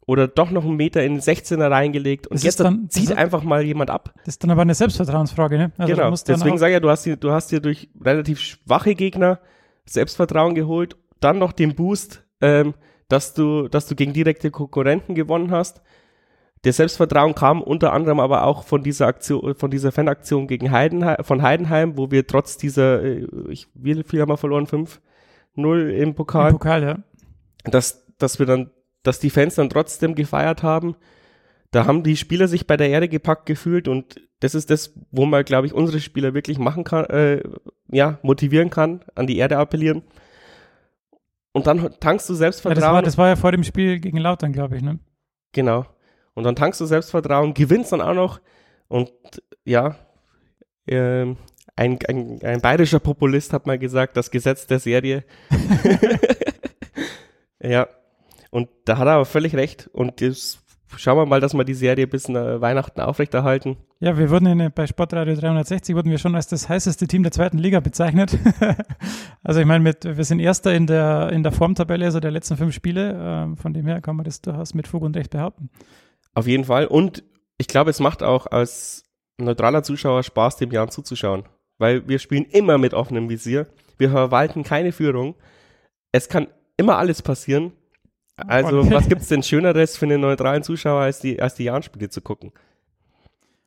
oder 0.06 0.28
doch 0.28 0.50
noch 0.50 0.64
einen 0.64 0.76
Meter 0.76 1.02
in 1.04 1.14
den 1.14 1.20
16er 1.20 1.70
reingelegt 1.70 2.26
und 2.26 2.34
das 2.34 2.42
jetzt 2.42 2.60
dann, 2.60 2.90
zieht 2.90 3.16
einfach 3.16 3.42
mal 3.42 3.62
jemand 3.62 3.90
ab. 3.90 4.12
Das 4.24 4.34
ist 4.34 4.42
dann 4.42 4.50
aber 4.50 4.62
eine 4.62 4.74
Selbstvertrauensfrage, 4.74 5.56
ne? 5.56 5.72
Also 5.78 5.94
genau, 5.94 6.10
deswegen 6.10 6.58
sage 6.58 6.72
ich 6.72 6.74
ja, 6.74 6.80
du 6.80 6.90
hast, 6.90 7.06
dir, 7.06 7.16
du 7.16 7.30
hast 7.30 7.52
dir 7.52 7.60
durch 7.60 7.88
relativ 8.00 8.40
schwache 8.40 8.94
Gegner 8.94 9.40
Selbstvertrauen 9.86 10.54
geholt, 10.54 10.96
dann 11.20 11.38
noch 11.38 11.52
den 11.52 11.74
Boost, 11.74 12.24
ähm, 12.40 12.74
dass 13.10 13.34
du, 13.34 13.68
dass 13.68 13.86
du 13.86 13.94
gegen 13.94 14.12
direkte 14.12 14.50
Konkurrenten 14.50 15.14
gewonnen 15.14 15.50
hast. 15.50 15.82
Der 16.64 16.72
Selbstvertrauen 16.72 17.34
kam 17.34 17.62
unter 17.62 17.92
anderem 17.92 18.20
aber 18.20 18.44
auch 18.44 18.64
von 18.64 18.82
dieser 18.82 19.06
Aktion, 19.06 19.54
von 19.54 19.70
dieser 19.70 19.92
Fanaktion 19.92 20.46
gegen 20.46 20.70
Heidenheim, 20.70 21.16
von 21.24 21.42
Heidenheim, 21.42 21.96
wo 21.96 22.10
wir 22.10 22.26
trotz 22.26 22.56
dieser, 22.56 23.02
äh, 23.02 23.26
ich, 23.48 23.66
wie 23.74 24.02
viel 24.04 24.20
haben 24.20 24.30
wir 24.30 24.36
verloren? 24.36 24.66
Fünf? 24.66 25.00
0 25.56 25.90
im 25.90 26.14
Pokal. 26.14 26.50
Im 26.50 26.58
Pokal, 26.58 26.82
ja. 26.82 26.98
Dass, 27.64 28.06
dass 28.18 28.38
wir 28.38 28.46
dann, 28.46 28.70
dass 29.02 29.18
die 29.18 29.30
Fans 29.30 29.56
dann 29.56 29.70
trotzdem 29.70 30.14
gefeiert 30.14 30.62
haben. 30.62 30.96
Da 31.72 31.86
haben 31.86 32.02
die 32.02 32.16
Spieler 32.16 32.46
sich 32.46 32.66
bei 32.66 32.76
der 32.76 32.90
Erde 32.90 33.08
gepackt 33.08 33.46
gefühlt 33.46 33.88
und 33.88 34.20
das 34.40 34.54
ist 34.54 34.70
das, 34.70 34.94
wo 35.10 35.26
man, 35.26 35.44
glaube 35.44 35.66
ich, 35.66 35.74
unsere 35.74 36.00
Spieler 36.00 36.34
wirklich 36.34 36.58
machen 36.58 36.84
kann, 36.84 37.06
äh, 37.06 37.42
ja, 37.90 38.18
motivieren 38.22 38.70
kann, 38.70 39.00
an 39.14 39.26
die 39.26 39.38
Erde 39.38 39.58
appellieren. 39.58 40.02
Und 41.52 41.66
dann 41.66 41.94
tankst 42.00 42.28
du 42.28 42.34
Selbstvertrauen. 42.34 42.80
Ja, 42.80 42.86
das, 42.86 42.94
war, 42.94 43.02
das 43.02 43.18
war 43.18 43.28
ja 43.28 43.36
vor 43.36 43.52
dem 43.52 43.64
Spiel 43.64 43.98
gegen 43.98 44.18
Lautern, 44.18 44.52
glaube 44.52 44.76
ich, 44.76 44.82
ne? 44.82 44.98
Genau. 45.52 45.86
Und 46.34 46.44
dann 46.44 46.54
tankst 46.54 46.80
du 46.80 46.86
Selbstvertrauen, 46.86 47.54
gewinnst 47.54 47.92
dann 47.92 48.00
auch 48.00 48.14
noch 48.14 48.40
und 48.88 49.12
ja, 49.64 49.96
ähm, 50.86 51.36
ein, 51.76 51.98
ein, 52.08 52.40
ein 52.42 52.60
bayerischer 52.60 53.00
Populist 53.00 53.52
hat 53.52 53.66
mal 53.66 53.78
gesagt, 53.78 54.16
das 54.16 54.30
Gesetz 54.30 54.66
der 54.66 54.80
Serie. 54.80 55.24
ja, 57.62 57.88
und 58.50 58.68
da 58.84 58.98
hat 58.98 59.06
er 59.06 59.14
aber 59.14 59.24
völlig 59.24 59.54
recht. 59.54 59.88
Und 59.92 60.20
jetzt 60.20 60.58
schauen 60.96 61.18
wir 61.18 61.26
mal, 61.26 61.40
dass 61.40 61.54
wir 61.54 61.64
die 61.64 61.74
Serie 61.74 62.06
bis 62.06 62.28
nach 62.28 62.60
Weihnachten 62.60 63.00
aufrechterhalten. 63.00 63.76
Ja, 64.00 64.16
wir 64.16 64.30
wurden 64.30 64.46
in, 64.46 64.72
bei 64.72 64.86
Sportradio 64.86 65.34
360 65.34 65.94
wurden 65.94 66.10
wir 66.10 66.18
schon 66.18 66.34
als 66.34 66.46
das 66.48 66.68
heißeste 66.68 67.06
Team 67.06 67.22
der 67.22 67.32
zweiten 67.32 67.58
Liga 67.58 67.80
bezeichnet. 67.80 68.38
also 69.42 69.60
ich 69.60 69.66
meine, 69.66 69.82
mit, 69.84 70.04
wir 70.04 70.24
sind 70.24 70.40
Erster 70.40 70.74
in 70.74 70.86
der, 70.86 71.30
in 71.32 71.42
der 71.42 71.52
Formtabelle, 71.52 72.04
also 72.04 72.20
der 72.20 72.30
letzten 72.30 72.56
fünf 72.56 72.74
Spiele. 72.74 73.52
Äh, 73.52 73.56
von 73.56 73.72
dem 73.72 73.86
her 73.86 74.00
kann 74.00 74.16
man 74.16 74.24
das 74.24 74.40
durchaus 74.40 74.74
mit 74.74 74.88
Fug 74.88 75.02
und 75.02 75.16
Recht 75.16 75.30
behaupten. 75.30 75.70
Auf 76.34 76.46
jeden 76.46 76.64
Fall. 76.64 76.86
Und 76.86 77.24
ich 77.58 77.66
glaube, 77.66 77.90
es 77.90 78.00
macht 78.00 78.22
auch 78.22 78.46
als 78.46 79.04
neutraler 79.38 79.82
Zuschauer 79.82 80.22
Spaß, 80.22 80.56
dem 80.56 80.70
Jahren 80.70 80.90
zuzuschauen 80.90 81.44
weil 81.80 82.06
wir 82.06 82.18
spielen 82.18 82.44
immer 82.44 82.78
mit 82.78 82.94
offenem 82.94 83.28
Visier. 83.28 83.66
Wir 83.96 84.10
verwalten 84.10 84.62
keine 84.62 84.92
Führung. 84.92 85.34
Es 86.12 86.28
kann 86.28 86.46
immer 86.76 86.98
alles 86.98 87.22
passieren. 87.22 87.72
Also, 88.46 88.80
okay. 88.80 88.90
was 88.90 89.08
gibt's 89.08 89.28
denn 89.28 89.42
Schöneres 89.42 89.96
für 89.96 90.06
einen 90.06 90.20
neutralen 90.20 90.62
Zuschauer, 90.62 91.02
als 91.02 91.20
die, 91.20 91.40
als 91.40 91.54
die 91.54 91.64
Jahrenspiele 91.64 92.08
zu 92.08 92.20
gucken? 92.20 92.52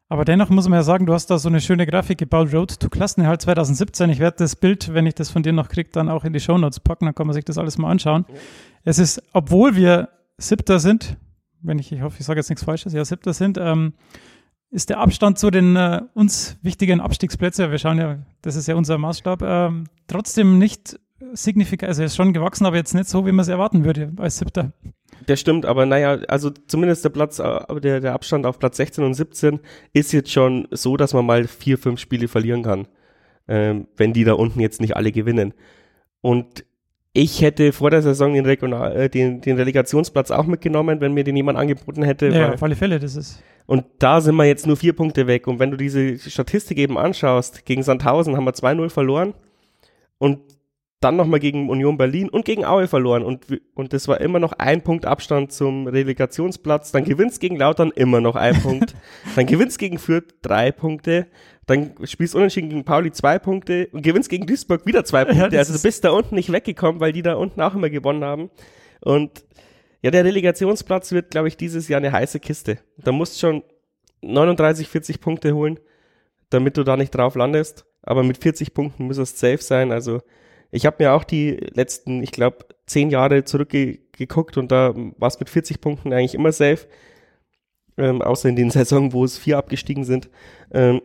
Aber 0.09 0.25
dennoch 0.25 0.49
muss 0.49 0.69
man 0.69 0.77
ja 0.77 0.83
sagen, 0.83 1.07
du 1.07 1.13
hast 1.13 1.27
da 1.31 1.39
so 1.39 1.49
eine 1.49 1.59
schöne 1.59 1.87
Grafik 1.87 2.19
gebaut, 2.19 2.53
Road 2.53 2.79
to 2.79 2.87
Klassenerhalt 2.89 3.41
2017. 3.41 4.11
Ich 4.11 4.19
werde 4.19 4.37
das 4.37 4.55
Bild, 4.55 4.93
wenn 4.93 5.07
ich 5.07 5.15
das 5.15 5.31
von 5.31 5.41
dir 5.41 5.53
noch 5.53 5.69
kriege, 5.69 5.89
dann 5.91 6.07
auch 6.07 6.23
in 6.23 6.33
die 6.33 6.39
Shownotes 6.39 6.81
packen, 6.81 7.05
dann 7.05 7.15
kann 7.15 7.25
man 7.25 7.33
sich 7.33 7.45
das 7.45 7.57
alles 7.57 7.79
mal 7.79 7.89
anschauen. 7.89 8.25
Ja. 8.27 8.35
Es 8.83 8.99
ist, 8.99 9.23
obwohl 9.33 9.75
wir 9.75 10.09
Siebter 10.37 10.79
sind, 10.79 11.17
wenn 11.61 11.79
ich, 11.79 11.91
ich 11.91 12.01
hoffe, 12.01 12.17
ich 12.19 12.25
sage 12.25 12.39
jetzt 12.39 12.49
nichts 12.49 12.63
Falsches, 12.63 12.93
ja, 12.93 13.03
Siebter 13.03 13.33
sind, 13.33 13.57
ähm, 13.57 13.93
ist 14.69 14.89
der 14.89 14.99
Abstand 14.99 15.39
zu 15.39 15.49
den 15.49 15.75
äh, 15.75 16.01
uns 16.13 16.57
wichtigen 16.61 16.99
Abstiegsplätzen, 16.99 17.71
wir 17.71 17.79
schauen 17.79 17.97
ja, 17.97 18.19
das 18.41 18.55
ist 18.55 18.67
ja 18.67 18.75
unser 18.75 18.97
Maßstab, 18.97 19.41
ähm, 19.41 19.85
trotzdem 20.07 20.59
nicht 20.59 20.99
signifikant, 21.33 21.89
also 21.89 22.01
er 22.01 22.07
ist 22.07 22.15
schon 22.15 22.33
gewachsen, 22.33 22.65
aber 22.65 22.75
jetzt 22.75 22.93
nicht 22.93 23.09
so, 23.09 23.25
wie 23.25 23.31
man 23.31 23.41
es 23.41 23.47
erwarten 23.47 23.85
würde 23.85 24.11
als 24.17 24.37
Siebter. 24.37 24.73
Der 25.27 25.35
stimmt, 25.35 25.65
aber 25.65 25.85
naja, 25.85 26.19
also 26.27 26.49
zumindest 26.49 27.05
der 27.05 27.09
Platz, 27.09 27.39
äh, 27.39 27.79
der, 27.79 27.99
der 27.99 28.13
Abstand 28.13 28.45
auf 28.45 28.59
Platz 28.59 28.77
16 28.77 29.03
und 29.03 29.13
17 29.13 29.59
ist 29.93 30.11
jetzt 30.11 30.31
schon 30.31 30.67
so, 30.71 30.97
dass 30.97 31.13
man 31.13 31.25
mal 31.25 31.47
vier, 31.47 31.77
fünf 31.77 31.99
Spiele 31.99 32.27
verlieren 32.27 32.63
kann, 32.63 32.87
ähm, 33.47 33.87
wenn 33.95 34.13
die 34.13 34.23
da 34.23 34.33
unten 34.33 34.59
jetzt 34.59 34.81
nicht 34.81 34.95
alle 34.95 35.11
gewinnen. 35.11 35.53
Und 36.21 36.65
ich 37.13 37.41
hätte 37.41 37.71
vor 37.73 37.91
der 37.91 38.01
Saison 38.01 38.33
den, 38.33 38.45
Regional, 38.45 38.95
äh, 38.95 39.09
den, 39.09 39.39
den 39.39 39.57
Relegationsplatz 39.57 40.31
auch 40.31 40.45
mitgenommen, 40.45 40.99
wenn 40.99 41.13
mir 41.13 41.23
den 41.23 41.35
jemand 41.35 41.59
angeboten 41.59 42.03
hätte. 42.03 42.29
Ja, 42.29 42.53
auf 42.53 42.63
alle 42.63 42.75
Fälle, 42.75 42.99
das 42.99 43.15
ist. 43.15 43.41
Und 43.65 43.85
da 43.99 44.19
sind 44.19 44.35
wir 44.35 44.45
jetzt 44.45 44.67
nur 44.67 44.75
vier 44.75 44.93
Punkte 44.93 45.27
weg. 45.27 45.47
Und 45.47 45.59
wenn 45.59 45.71
du 45.71 45.77
diese 45.77 46.17
Statistik 46.17 46.79
eben 46.79 46.97
anschaust, 46.97 47.65
gegen 47.65 47.83
Sandhausen 47.83 48.35
haben 48.35 48.45
wir 48.45 48.53
2-0 48.53 48.89
verloren. 48.89 49.35
Und 50.17 50.39
dann 51.03 51.15
nochmal 51.15 51.39
gegen 51.39 51.69
Union 51.69 51.97
Berlin 51.97 52.29
und 52.29 52.45
gegen 52.45 52.65
Aue 52.65 52.87
verloren 52.87 53.23
und, 53.23 53.45
und 53.73 53.93
das 53.93 54.07
war 54.07 54.21
immer 54.21 54.39
noch 54.39 54.53
ein 54.53 54.81
Punkt 54.81 55.05
Abstand 55.05 55.51
zum 55.51 55.87
Relegationsplatz. 55.87 56.91
Dann 56.91 57.03
gewinnst 57.03 57.39
gegen 57.39 57.57
Lautern 57.57 57.91
immer 57.95 58.21
noch 58.21 58.35
ein 58.35 58.61
Punkt. 58.61 58.95
Dann 59.35 59.45
gewinnst 59.45 59.79
gegen 59.79 59.99
Fürth 59.99 60.35
drei 60.41 60.71
Punkte. 60.71 61.27
Dann 61.65 61.93
spielst 62.03 62.35
unentschieden 62.35 62.69
gegen 62.69 62.83
Pauli 62.83 63.11
zwei 63.11 63.39
Punkte 63.39 63.87
und 63.91 64.01
gewinnst 64.01 64.29
gegen 64.29 64.45
Duisburg 64.45 64.85
wieder 64.85 65.05
zwei 65.05 65.25
Punkte. 65.25 65.55
Ja, 65.55 65.59
also 65.59 65.73
du 65.73 65.81
bist 65.81 66.03
da 66.03 66.11
unten 66.11 66.35
nicht 66.35 66.51
weggekommen, 66.51 66.99
weil 66.99 67.13
die 67.13 67.21
da 67.21 67.35
unten 67.35 67.61
auch 67.61 67.75
immer 67.75 67.89
gewonnen 67.89 68.23
haben. 68.23 68.49
Und 69.01 69.43
ja, 70.01 70.11
der 70.11 70.25
Relegationsplatz 70.25 71.11
wird, 71.11 71.31
glaube 71.31 71.47
ich, 71.47 71.57
dieses 71.57 71.87
Jahr 71.87 71.99
eine 71.99 72.11
heiße 72.11 72.39
Kiste. 72.39 72.79
Da 72.97 73.11
musst 73.11 73.39
schon 73.39 73.63
39, 74.21 74.87
40 74.87 75.21
Punkte 75.21 75.53
holen, 75.53 75.79
damit 76.49 76.77
du 76.77 76.83
da 76.83 76.97
nicht 76.97 77.11
drauf 77.11 77.35
landest. 77.35 77.85
Aber 78.01 78.23
mit 78.23 78.37
40 78.37 78.73
Punkten 78.73 79.05
muss 79.05 79.17
es 79.17 79.39
safe 79.39 79.61
sein. 79.61 79.93
Also 79.93 80.21
ich 80.73 80.87
habe 80.87 81.03
mir 81.03 81.13
auch 81.13 81.23
die 81.23 81.51
letzten, 81.73 82.23
ich 82.23 82.31
glaube, 82.31 82.65
zehn 82.87 83.11
Jahre 83.11 83.43
zurückgeguckt 83.43 84.57
und 84.57 84.71
da 84.71 84.93
war 84.95 85.27
es 85.27 85.39
mit 85.39 85.49
40 85.49 85.79
Punkten 85.79 86.11
eigentlich 86.11 86.33
immer 86.33 86.51
safe. 86.51 86.87
Ähm, 87.95 88.23
außer 88.23 88.49
in 88.49 88.55
den 88.55 88.69
Saisonen, 88.71 89.13
wo 89.13 89.23
es 89.23 89.37
vier 89.37 89.59
abgestiegen 89.59 90.03
sind. 90.03 90.29
Ähm, 90.71 91.01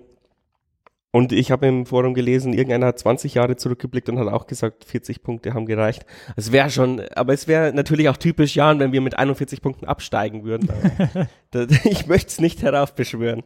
und 1.10 1.32
ich 1.32 1.50
habe 1.50 1.66
im 1.66 1.84
Forum 1.84 2.14
gelesen, 2.14 2.52
irgendeiner 2.52 2.86
hat 2.86 2.98
20 2.98 3.34
Jahre 3.34 3.56
zurückgeblickt 3.56 4.08
und 4.08 4.18
hat 4.18 4.28
auch 4.28 4.46
gesagt, 4.46 4.84
40 4.84 5.22
Punkte 5.22 5.52
haben 5.52 5.66
gereicht. 5.66 6.06
Es 6.36 6.50
wäre 6.52 6.70
schon, 6.70 7.02
aber 7.14 7.34
es 7.34 7.46
wäre 7.46 7.72
natürlich 7.74 8.08
auch 8.08 8.16
typisch 8.16 8.56
Jan, 8.56 8.78
wenn 8.78 8.92
wir 8.92 9.00
mit 9.00 9.18
41 9.18 9.60
Punkten 9.60 9.86
absteigen 9.86 10.44
würden. 10.44 10.70
ich 11.84 12.06
möchte 12.06 12.28
es 12.28 12.40
nicht 12.40 12.62
heraufbeschwören. 12.62 13.42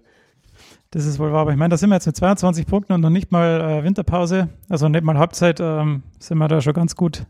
Das 0.93 1.07
ist 1.07 1.19
wohl 1.19 1.33
wahr, 1.33 1.41
aber 1.41 1.53
ich 1.53 1.57
meine, 1.57 1.71
da 1.71 1.79
sind 1.79 1.89
wir 1.89 1.97
jetzt 1.97 2.07
mit 2.07 2.17
22 2.17 2.67
Punkten 2.67 2.93
und 2.93 3.01
noch 3.01 3.09
nicht 3.09 3.33
mal 3.33 3.63
äh, 3.63 3.83
Winterpause, 3.83 4.51
also 4.69 4.91
nicht 4.91 5.03
mal 5.03 5.17
Halbzeit, 5.17 5.59
ähm, 5.59 6.03
sind 6.19 6.37
wir 6.37 6.49
da 6.49 6.61
schon 6.61 6.75
ganz 6.75 6.97
gut, 6.97 7.25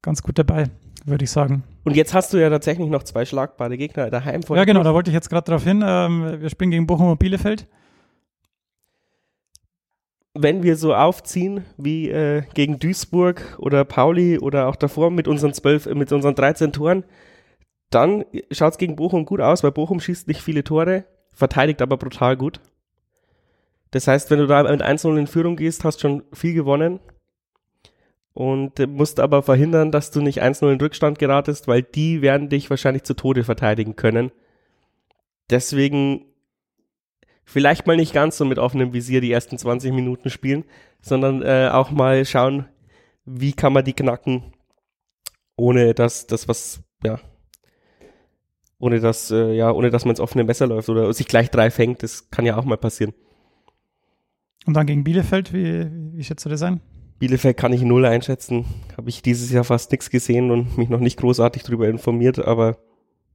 ganz 0.00 0.22
gut 0.22 0.38
dabei, 0.38 0.70
würde 1.04 1.24
ich 1.24 1.30
sagen. 1.30 1.64
Und 1.84 1.96
jetzt 1.96 2.14
hast 2.14 2.32
du 2.32 2.38
ja 2.38 2.48
tatsächlich 2.48 2.88
noch 2.88 3.02
zwei 3.02 3.26
schlagbare 3.26 3.76
Gegner 3.76 4.08
daheim 4.08 4.42
vor 4.42 4.56
Ja, 4.56 4.64
genau, 4.64 4.82
da 4.82 4.94
wollte 4.94 5.10
ich 5.10 5.14
jetzt 5.14 5.28
gerade 5.28 5.44
darauf 5.44 5.64
hin. 5.64 5.84
Ähm, 5.86 6.40
wir 6.40 6.48
spielen 6.48 6.70
gegen 6.70 6.86
Bochum 6.86 7.10
und 7.10 7.18
Bielefeld. 7.18 7.68
Wenn 10.32 10.62
wir 10.62 10.78
so 10.78 10.94
aufziehen 10.94 11.66
wie 11.76 12.08
äh, 12.08 12.44
gegen 12.54 12.78
Duisburg 12.78 13.58
oder 13.58 13.84
Pauli 13.84 14.38
oder 14.38 14.66
auch 14.66 14.76
davor 14.76 15.10
mit 15.10 15.28
unseren 15.28 15.52
zwölf, 15.52 15.84
mit 15.92 16.10
unseren 16.10 16.34
13 16.34 16.72
Toren, 16.72 17.04
dann 17.90 18.24
schaut 18.50 18.72
es 18.72 18.78
gegen 18.78 18.96
Bochum 18.96 19.26
gut 19.26 19.42
aus, 19.42 19.62
weil 19.62 19.72
Bochum 19.72 20.00
schießt 20.00 20.26
nicht 20.26 20.40
viele 20.40 20.64
Tore, 20.64 21.04
verteidigt 21.34 21.82
aber 21.82 21.98
brutal 21.98 22.38
gut. 22.38 22.60
Das 23.94 24.08
heißt, 24.08 24.28
wenn 24.32 24.40
du 24.40 24.48
da 24.48 24.64
mit 24.64 24.82
1-0 24.82 25.16
in 25.16 25.28
Führung 25.28 25.54
gehst, 25.54 25.84
hast 25.84 26.00
schon 26.00 26.24
viel 26.32 26.52
gewonnen 26.52 26.98
und 28.32 28.84
musst 28.88 29.20
aber 29.20 29.44
verhindern, 29.44 29.92
dass 29.92 30.10
du 30.10 30.20
nicht 30.20 30.42
1-0 30.42 30.72
in 30.72 30.80
Rückstand 30.80 31.20
geratest, 31.20 31.68
weil 31.68 31.84
die 31.84 32.20
werden 32.20 32.48
dich 32.48 32.70
wahrscheinlich 32.70 33.04
zu 33.04 33.14
Tode 33.14 33.44
verteidigen 33.44 33.94
können. 33.94 34.32
Deswegen 35.48 36.24
vielleicht 37.44 37.86
mal 37.86 37.94
nicht 37.94 38.12
ganz 38.12 38.36
so 38.36 38.44
mit 38.44 38.58
offenem 38.58 38.92
Visier 38.92 39.20
die 39.20 39.30
ersten 39.30 39.58
20 39.58 39.92
Minuten 39.92 40.28
spielen, 40.28 40.64
sondern 41.00 41.42
äh, 41.42 41.68
auch 41.70 41.92
mal 41.92 42.24
schauen, 42.24 42.66
wie 43.24 43.52
kann 43.52 43.72
man 43.72 43.84
die 43.84 43.92
knacken, 43.92 44.54
ohne 45.54 45.94
dass 45.94 46.26
das 46.26 46.48
was, 46.48 46.82
ja, 47.04 47.20
ohne 48.80 48.98
dass, 48.98 49.30
äh, 49.30 49.52
ja, 49.52 49.70
ohne 49.70 49.90
dass 49.90 50.04
man 50.04 50.10
ins 50.10 50.20
offene 50.20 50.42
Messer 50.42 50.66
läuft 50.66 50.88
oder 50.88 51.12
sich 51.12 51.28
gleich 51.28 51.48
drei 51.48 51.70
fängt, 51.70 52.02
das 52.02 52.28
kann 52.30 52.44
ja 52.44 52.56
auch 52.56 52.64
mal 52.64 52.76
passieren. 52.76 53.14
Und 54.66 54.74
dann 54.74 54.86
gegen 54.86 55.04
Bielefeld, 55.04 55.52
wie, 55.52 55.86
wie 56.12 56.24
schätzt 56.24 56.44
du 56.44 56.48
das 56.48 56.62
ein? 56.62 56.80
Bielefeld 57.18 57.56
kann 57.56 57.72
ich 57.72 57.82
null 57.82 58.04
einschätzen. 58.04 58.64
Habe 58.96 59.08
ich 59.08 59.22
dieses 59.22 59.50
Jahr 59.50 59.64
fast 59.64 59.90
nichts 59.92 60.10
gesehen 60.10 60.50
und 60.50 60.76
mich 60.78 60.88
noch 60.88 61.00
nicht 61.00 61.18
großartig 61.18 61.62
darüber 61.62 61.88
informiert, 61.88 62.38
aber 62.38 62.78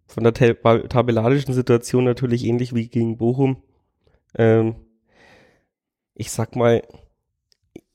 von 0.07 0.23
der 0.23 0.33
tabellarischen 0.33 1.53
Situation 1.53 2.03
natürlich 2.03 2.43
ähnlich 2.43 2.73
wie 2.73 2.87
gegen 2.87 3.17
Bochum. 3.17 3.61
Ähm, 4.35 4.75
ich 6.15 6.31
sag 6.31 6.55
mal, 6.55 6.81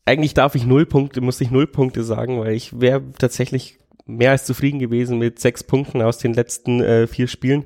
eigentlich 0.04 0.34
darf 0.34 0.54
ich 0.54 0.64
null 0.64 0.86
Punkte, 0.86 1.20
muss 1.20 1.40
ich 1.40 1.50
null 1.50 1.66
Punkte 1.66 2.04
sagen, 2.04 2.38
weil 2.40 2.54
ich 2.54 2.80
wäre 2.80 3.02
tatsächlich 3.18 3.78
mehr 4.06 4.30
als 4.30 4.44
zufrieden 4.44 4.78
gewesen 4.78 5.18
mit 5.18 5.38
sechs 5.38 5.64
Punkten 5.64 6.02
aus 6.02 6.18
den 6.18 6.34
letzten 6.34 6.80
äh, 6.80 7.06
vier 7.06 7.26
Spielen. 7.26 7.64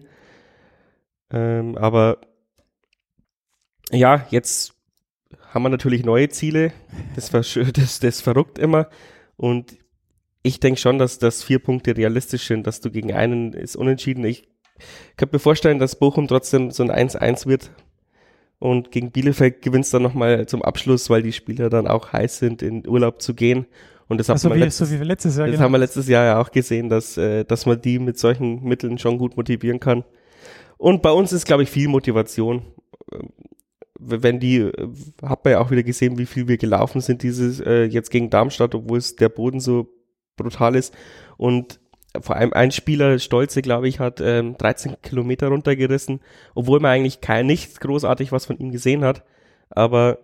Ähm, 1.31 1.77
aber 1.77 2.19
ja, 3.91 4.27
jetzt 4.31 4.78
haben 5.49 5.63
wir 5.63 5.69
natürlich 5.69 6.05
neue 6.05 6.29
Ziele. 6.29 6.73
Das, 7.15 7.31
das, 7.73 8.01
das 8.01 8.21
verrückt 8.21 8.59
immer. 8.59 8.89
Und 9.37 9.79
ich 10.43 10.61
denke 10.61 10.81
schon, 10.81 10.99
dass 10.99 11.19
das 11.19 11.43
vier 11.43 11.59
Punkte 11.59 11.97
realistisch 11.97 12.47
sind, 12.47 12.67
dass 12.67 12.81
du 12.81 12.91
gegen 12.91 13.13
einen 13.13 13.53
ist 13.53 13.77
unentschieden. 13.77 14.25
Ich 14.25 14.49
könnte 15.17 15.37
mir 15.37 15.41
vorstellen, 15.41 15.79
dass 15.79 15.99
Bochum 15.99 16.29
trotzdem 16.29 16.71
so 16.71 16.83
ein 16.83 16.91
1-1 16.91 17.47
wird. 17.47 17.71
Und 18.61 18.91
gegen 18.91 19.13
Bielefeld 19.13 19.63
gewinnst 19.63 19.95
dann 19.95 20.03
nochmal 20.03 20.47
zum 20.47 20.63
Abschluss, 20.63 21.11
weil 21.11 21.23
die 21.23 21.33
Spieler 21.33 21.71
dann 21.71 21.87
auch 21.87 22.13
heiß 22.13 22.39
sind, 22.39 22.61
in 22.61 22.87
Urlaub 22.89 23.23
zu 23.23 23.35
gehen. 23.35 23.67
Und 24.09 24.19
das, 24.19 24.31
also 24.31 24.53
wie, 24.53 24.59
letztes, 24.59 24.91
so 24.91 25.01
wie 25.01 25.05
letztes 25.05 25.37
Jahr. 25.37 25.47
Das 25.47 25.55
genau. 25.55 25.65
haben 25.65 25.73
wir 25.73 25.79
letztes 25.79 26.09
Jahr 26.09 26.25
ja 26.25 26.41
auch 26.41 26.51
gesehen, 26.51 26.89
dass, 26.89 27.17
äh, 27.19 27.45
dass 27.45 27.67
man 27.67 27.81
die 27.81 27.99
mit 27.99 28.19
solchen 28.19 28.65
Mitteln 28.65 28.99
schon 28.99 29.19
gut 29.19 29.37
motivieren 29.37 29.79
kann. 29.79 30.03
Und 30.77 31.03
bei 31.03 31.11
uns 31.11 31.33
ist, 31.33 31.45
glaube 31.45 31.63
ich, 31.63 31.71
viel 31.71 31.89
Motivation 31.89 32.63
wenn 33.99 34.41
die, 34.41 34.59
äh, 34.59 34.89
hat 35.23 35.45
man 35.45 35.53
ja 35.53 35.61
auch 35.61 35.71
wieder 35.71 35.83
gesehen, 35.83 36.19
wie 36.19 36.27
viel 36.27 36.49
wir 36.49 36.59
gelaufen 36.59 37.01
sind 37.01 37.23
dieses 37.23 37.61
äh, 37.61 37.85
jetzt 37.85 38.11
gegen 38.11 38.31
Darmstadt, 38.31 38.75
obwohl 38.75 38.99
es 38.99 39.17
der 39.17 39.29
Boden 39.29 39.61
so 39.61 39.89
brutal 40.37 40.75
ist. 40.75 40.95
Und 41.37 41.81
vor 42.21 42.37
allem 42.37 42.53
ein 42.53 42.71
Spieler, 42.71 43.19
Stolze, 43.19 43.63
glaube 43.63 43.89
ich, 43.89 44.01
hat 44.01 44.21
ähm, 44.21 44.57
13 44.57 44.97
Kilometer 45.03 45.49
runtergerissen, 45.49 46.21
obwohl 46.55 46.81
man 46.81 46.93
eigentlich 46.93 47.21
kein 47.21 47.47
nichts 47.47 47.81
großartig 47.81 48.33
was 48.33 48.47
von 48.47 48.59
ihm 48.59 48.73
gesehen 48.73 49.05
hat. 49.05 49.25
Aber 49.71 50.19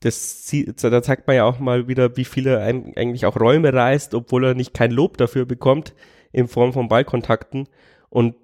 das 0.00 0.50
da 0.76 1.02
zeigt 1.02 1.26
man 1.26 1.36
ja 1.36 1.44
auch 1.44 1.58
mal 1.58 1.88
wieder, 1.88 2.16
wie 2.16 2.24
viel 2.24 2.46
er 2.46 2.62
eigentlich 2.62 3.26
auch 3.26 3.38
Räume 3.38 3.72
reißt, 3.72 4.14
obwohl 4.14 4.44
er 4.44 4.54
nicht 4.54 4.74
kein 4.74 4.90
Lob 4.90 5.16
dafür 5.16 5.44
bekommt 5.46 5.94
in 6.32 6.48
Form 6.48 6.72
von 6.72 6.88
Ballkontakten. 6.88 7.68
Und 8.08 8.34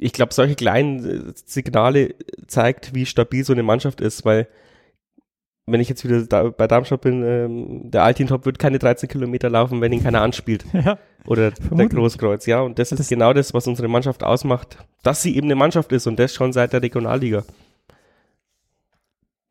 ich 0.00 0.12
glaube, 0.12 0.34
solche 0.34 0.54
kleinen 0.54 1.28
äh, 1.28 1.32
Signale 1.44 2.14
zeigt, 2.46 2.94
wie 2.94 3.06
stabil 3.06 3.44
so 3.44 3.52
eine 3.52 3.62
Mannschaft 3.62 4.00
ist, 4.00 4.24
weil 4.24 4.48
wenn 5.66 5.80
ich 5.80 5.88
jetzt 5.88 6.04
wieder 6.04 6.24
da, 6.24 6.48
bei 6.48 6.66
Darmstadt 6.66 7.02
bin, 7.02 7.22
ähm, 7.22 7.90
der 7.90 8.02
Altintop 8.02 8.44
wird 8.44 8.58
keine 8.58 8.78
13 8.78 9.08
Kilometer 9.08 9.50
laufen, 9.50 9.80
wenn 9.80 9.92
ihn 9.92 10.02
keiner 10.02 10.22
anspielt. 10.22 10.64
Ja, 10.72 10.98
Oder 11.26 11.52
vermutlich. 11.52 11.90
der 11.90 11.98
Großkreuz, 11.98 12.46
ja. 12.46 12.60
Und 12.60 12.78
das 12.78 12.92
ist 12.92 12.98
das 12.98 13.08
genau 13.08 13.34
das, 13.34 13.52
was 13.52 13.66
unsere 13.66 13.88
Mannschaft 13.88 14.24
ausmacht, 14.24 14.78
dass 15.02 15.22
sie 15.22 15.36
eben 15.36 15.46
eine 15.46 15.54
Mannschaft 15.54 15.92
ist 15.92 16.06
und 16.06 16.18
das 16.18 16.34
schon 16.34 16.54
seit 16.54 16.72
der 16.72 16.82
Regionalliga. 16.82 17.44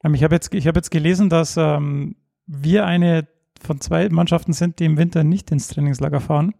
Ähm, 0.03 0.15
ich 0.15 0.23
habe 0.23 0.33
jetzt, 0.33 0.51
hab 0.51 0.75
jetzt 0.75 0.89
gelesen, 0.89 1.29
dass 1.29 1.55
ähm, 1.57 2.15
wir 2.47 2.85
eine 2.85 3.27
von 3.62 3.79
zwei 3.79 4.09
Mannschaften 4.09 4.53
sind, 4.53 4.79
die 4.79 4.85
im 4.85 4.97
Winter 4.97 5.23
nicht 5.23 5.51
ins 5.51 5.67
Trainingslager 5.67 6.21
fahren. 6.21 6.55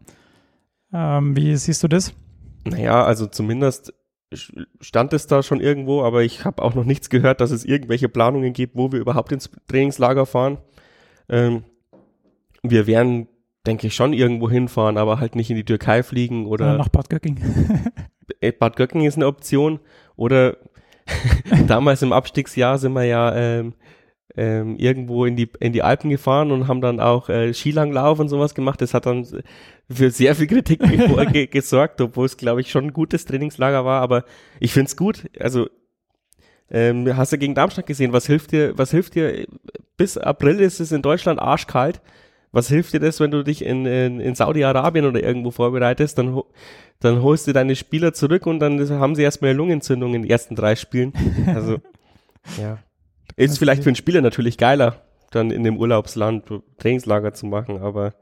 Ähm, 0.94 1.36
wie 1.36 1.56
siehst 1.56 1.82
du 1.82 1.88
das? 1.88 2.14
Naja, 2.66 3.04
also 3.04 3.28
zumindest 3.28 3.94
stand 4.80 5.14
es 5.14 5.28
da 5.28 5.42
schon 5.42 5.60
irgendwo, 5.60 6.04
aber 6.04 6.24
ich 6.24 6.46
habe 6.46 6.62
auch 6.62 6.76
noch 6.76 6.84
nichts 6.84 7.10
gehört, 7.10 7.42
dass 7.42 7.52
es 7.52 7.66
irgendwelche 7.66 8.10
Planungen 8.10 8.54
gibt, 8.54 8.76
wo 8.76 8.92
wir 8.92 9.00
überhaupt 9.00 9.32
ins 9.32 9.50
Trainingslager 9.68 10.26
fahren. 10.26 10.60
Ähm, 11.30 11.64
wir 12.62 12.86
werden, 12.88 13.28
denke 13.66 13.88
ich, 13.88 13.96
schon 13.96 14.14
irgendwo 14.14 14.50
hinfahren, 14.50 14.98
aber 14.98 15.20
halt 15.20 15.36
nicht 15.36 15.50
in 15.50 15.56
die 15.56 15.66
Türkei 15.66 16.04
fliegen 16.04 16.46
oder. 16.46 16.68
Ja, 16.68 16.78
nach 16.78 16.90
Bad 16.90 17.10
Göcking. 17.10 17.40
Äh, 18.42 18.52
Bad 18.52 18.76
Göcking 18.76 19.06
ist 19.06 19.18
eine 19.18 19.26
Option. 19.26 19.80
Oder 20.16 20.58
damals 21.68 22.04
im 22.04 22.14
Abstiegsjahr 22.14 22.78
sind 22.78 22.94
wir 22.94 23.04
ja 23.04 23.36
ähm, 23.36 23.74
ähm, 24.38 24.78
irgendwo 24.78 25.26
in 25.26 25.36
die, 25.36 25.50
in 25.60 25.74
die 25.74 25.82
Alpen 25.82 26.12
gefahren 26.12 26.52
und 26.52 26.68
haben 26.68 26.80
dann 26.80 27.00
auch 27.00 27.28
äh, 27.30 27.54
Skilanglauf 27.54 28.20
und 28.20 28.30
sowas 28.30 28.54
gemacht. 28.54 28.82
Das 28.82 28.94
hat 28.94 29.08
dann 29.08 29.26
für 29.92 30.12
sehr 30.12 30.36
viel 30.36 30.48
Kritik 30.48 30.80
ge 31.32 31.48
gesorgt, 31.48 32.00
obwohl 32.02 32.26
es, 32.26 32.38
glaube 32.38 32.62
ich, 32.62 32.70
schon 32.70 32.86
ein 32.86 32.94
gutes 32.94 33.26
Trainingslager 33.26 33.86
war. 33.86 34.02
Aber 34.02 34.24
ich 34.60 34.74
finde 34.74 34.88
es 34.88 34.98
gut. 34.98 35.30
Also 35.40 35.70
ähm, 36.72 37.16
hast 37.18 37.34
du 37.34 37.38
gegen 37.38 37.56
Darmstadt 37.56 37.88
gesehen, 37.88 38.14
was 38.14 38.28
hilft 38.28 38.52
dir, 38.52 38.78
was 38.78 38.92
hilft 38.92 39.16
dir, 39.16 39.48
bis 39.98 40.18
April 40.18 40.60
ist 40.60 40.80
es 40.80 40.92
in 40.92 41.02
Deutschland 41.02 41.40
arschkalt. 41.40 42.02
Was 42.52 42.68
hilft 42.68 42.94
dir 42.94 43.00
das, 43.00 43.20
wenn 43.20 43.30
du 43.30 43.44
dich 43.44 43.64
in, 43.64 43.86
in, 43.86 44.20
in 44.20 44.34
Saudi-Arabien 44.34 45.06
oder 45.06 45.22
irgendwo 45.22 45.52
vorbereitest? 45.52 46.18
Dann, 46.18 46.42
dann 47.00 47.22
holst 47.22 47.46
du 47.46 47.54
deine 47.54 47.76
Spieler 47.76 48.14
zurück 48.14 48.48
und 48.48 48.60
dann 48.60 48.90
haben 48.90 49.14
sie 49.14 49.22
erstmal 49.22 49.52
eine 49.52 49.58
Lungenentzündung 49.58 50.16
in 50.16 50.24
den 50.24 50.32
ersten 50.32 50.56
drei 50.56 50.76
Spielen. 50.76 51.14
Also, 51.46 51.78
ja. 52.60 52.80
Ist 53.36 53.60
vielleicht 53.60 53.84
für 53.84 53.90
einen 53.90 53.96
Spieler 53.96 54.22
natürlich 54.22 54.58
geiler, 54.58 55.04
dann 55.30 55.52
in 55.52 55.64
dem 55.64 55.78
Urlaubsland 55.78 56.46
Trainingslager 56.80 57.34
zu 57.34 57.46
machen, 57.46 57.78
aber 57.78 58.16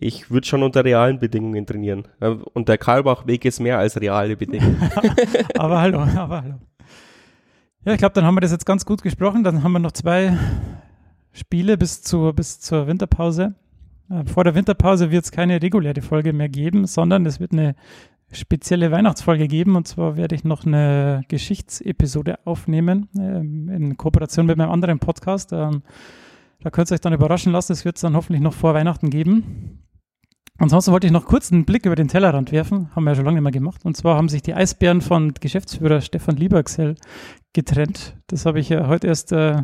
ich 0.00 0.30
würde 0.30 0.46
schon 0.46 0.62
unter 0.62 0.84
realen 0.84 1.18
Bedingungen 1.18 1.66
trainieren. 1.66 2.06
Und 2.54 2.68
der 2.68 2.78
Karlbach-Weg 2.78 3.44
ist 3.44 3.60
mehr 3.60 3.78
als 3.78 4.00
reale 4.00 4.36
Bedingungen. 4.36 4.80
aber 5.56 5.80
hallo, 5.80 6.00
aber 6.00 6.42
hallo. 6.42 6.54
Ja, 7.84 7.92
ich 7.92 7.98
glaube, 7.98 8.14
dann 8.14 8.24
haben 8.24 8.34
wir 8.34 8.40
das 8.40 8.50
jetzt 8.50 8.66
ganz 8.66 8.84
gut 8.84 9.02
gesprochen. 9.02 9.44
Dann 9.44 9.62
haben 9.62 9.72
wir 9.72 9.78
noch 9.78 9.92
zwei 9.92 10.36
Spiele 11.32 11.78
bis 11.78 12.02
zur, 12.02 12.32
bis 12.32 12.60
zur 12.60 12.86
Winterpause. 12.86 13.54
Äh, 14.10 14.24
vor 14.26 14.44
der 14.44 14.54
Winterpause 14.54 15.10
wird 15.10 15.24
es 15.24 15.30
keine 15.30 15.62
reguläre 15.62 16.02
Folge 16.02 16.32
mehr 16.32 16.48
geben, 16.48 16.86
sondern 16.86 17.26
es 17.26 17.40
wird 17.40 17.52
eine 17.52 17.76
spezielle 18.32 18.90
Weihnachtsfolge 18.90 19.46
geben. 19.46 19.76
Und 19.76 19.86
zwar 19.86 20.16
werde 20.16 20.34
ich 20.34 20.44
noch 20.44 20.66
eine 20.66 21.22
Geschichtsepisode 21.28 22.44
aufnehmen 22.44 23.08
ähm, 23.16 23.68
in 23.68 23.96
Kooperation 23.96 24.46
mit 24.46 24.56
meinem 24.56 24.70
anderen 24.70 24.98
Podcast. 24.98 25.52
Ähm, 25.52 25.82
da 26.60 26.70
könnt 26.70 26.90
ihr 26.90 26.94
euch 26.94 27.00
dann 27.00 27.12
überraschen 27.12 27.52
lassen. 27.52 27.72
Es 27.72 27.84
wird 27.84 27.96
es 27.96 28.02
dann 28.02 28.16
hoffentlich 28.16 28.42
noch 28.42 28.54
vor 28.54 28.74
Weihnachten 28.74 29.10
geben. 29.10 29.85
Ansonsten 30.58 30.92
wollte 30.92 31.06
ich 31.06 31.12
noch 31.12 31.26
kurz 31.26 31.52
einen 31.52 31.64
Blick 31.66 31.84
über 31.84 31.96
den 31.96 32.08
Tellerrand 32.08 32.50
werfen. 32.50 32.90
Haben 32.94 33.04
wir 33.04 33.10
ja 33.10 33.16
schon 33.16 33.24
lange 33.24 33.36
nicht 33.36 33.42
mehr 33.42 33.52
gemacht. 33.52 33.84
Und 33.84 33.96
zwar 33.96 34.16
haben 34.16 34.28
sich 34.28 34.42
die 34.42 34.54
Eisbären 34.54 35.02
von 35.02 35.34
Geschäftsführer 35.34 36.00
Stefan 36.00 36.36
Liebergsell 36.36 36.94
getrennt. 37.52 38.16
Das 38.26 38.46
habe 38.46 38.60
ich 38.60 38.70
ja 38.70 38.86
heute 38.88 39.06
erst 39.06 39.32
äh, 39.32 39.62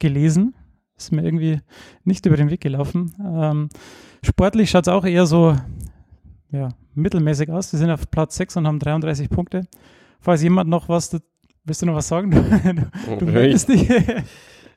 gelesen. 0.00 0.54
Ist 0.96 1.12
mir 1.12 1.24
irgendwie 1.24 1.60
nicht 2.04 2.26
über 2.26 2.36
den 2.36 2.50
Weg 2.50 2.60
gelaufen. 2.60 3.14
Ähm, 3.20 3.68
sportlich 4.22 4.70
schaut 4.70 4.86
es 4.86 4.92
auch 4.92 5.04
eher 5.04 5.26
so 5.26 5.56
ja, 6.50 6.68
mittelmäßig 6.94 7.50
aus. 7.50 7.70
Die 7.70 7.78
sind 7.78 7.90
auf 7.90 8.10
Platz 8.10 8.36
6 8.36 8.58
und 8.58 8.66
haben 8.66 8.78
33 8.78 9.30
Punkte. 9.30 9.62
Falls 10.20 10.42
jemand 10.42 10.70
noch 10.70 10.88
was, 10.88 11.16
willst 11.64 11.82
du 11.82 11.86
noch 11.86 11.96
was 11.96 12.08
sagen? 12.08 12.30
Du, 13.18 13.26
du 13.26 13.46
ich, 13.46 13.64
dich. 13.66 13.88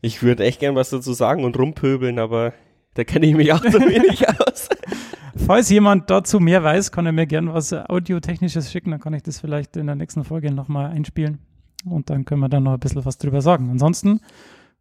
ich 0.01 0.23
würde 0.23 0.45
echt 0.45 0.60
gern 0.60 0.75
was 0.75 0.89
dazu 0.89 1.13
sagen 1.13 1.43
und 1.43 1.58
rumpöbeln, 1.58 2.19
aber 2.19 2.53
da 2.95 3.03
kenne 3.03 3.27
ich 3.27 3.36
mich 3.36 3.53
auch 3.53 3.63
so 3.63 3.80
wenig 3.80 4.27
aus. 4.39 4.69
Falls 5.45 5.69
jemand 5.69 6.10
dazu 6.10 6.39
mehr 6.39 6.63
weiß, 6.63 6.91
kann 6.91 7.06
er 7.06 7.12
mir 7.12 7.26
gern 7.26 7.54
was 7.54 7.73
Audiotechnisches 7.73 8.71
schicken, 8.71 8.91
dann 8.91 9.00
kann 9.00 9.13
ich 9.13 9.23
das 9.23 9.39
vielleicht 9.39 9.78
in 9.78 9.88
der 9.88 9.95
nächsten 9.95 10.23
Folge 10.23 10.52
nochmal 10.52 10.91
einspielen. 10.91 11.39
Und 11.86 12.10
dann 12.10 12.26
können 12.26 12.41
wir 12.41 12.50
dann 12.50 12.63
noch 12.63 12.73
ein 12.73 12.80
bisschen 12.80 13.06
was 13.06 13.17
drüber 13.17 13.41
sagen. 13.41 13.69
Ansonsten, 13.69 14.19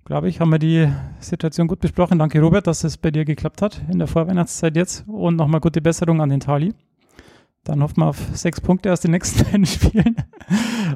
glaube 0.05 0.29
ich, 0.29 0.41
haben 0.41 0.51
wir 0.51 0.59
die 0.59 0.89
Situation 1.21 1.69
gut 1.69 1.81
besprochen. 1.81 2.19
Danke, 2.19 2.41
Robert, 2.41 2.67
dass 2.67 2.85
es 2.85 2.97
bei 2.97 3.11
dir 3.11 3.25
geklappt 3.25 3.63
hat 3.63 3.81
in 3.91 3.99
der 3.99 4.09
Vorweihnachtszeit 4.09 4.77
jetzt. 4.77 5.05
Und 5.07 5.37
nochmal 5.37 5.61
gute 5.61 5.81
Besserung 5.81 6.21
an 6.21 6.31
den 6.31 6.41
Tali. 6.41 6.75
Dann 7.65 7.83
hoffen 7.83 8.01
wir 8.01 8.07
auf 8.07 8.19
sechs 8.33 8.61
Punkte 8.61 8.93
aus 8.93 9.01
den 9.01 9.11
nächsten 9.11 9.45
beiden 9.51 9.67
Spielen. 9.67 10.17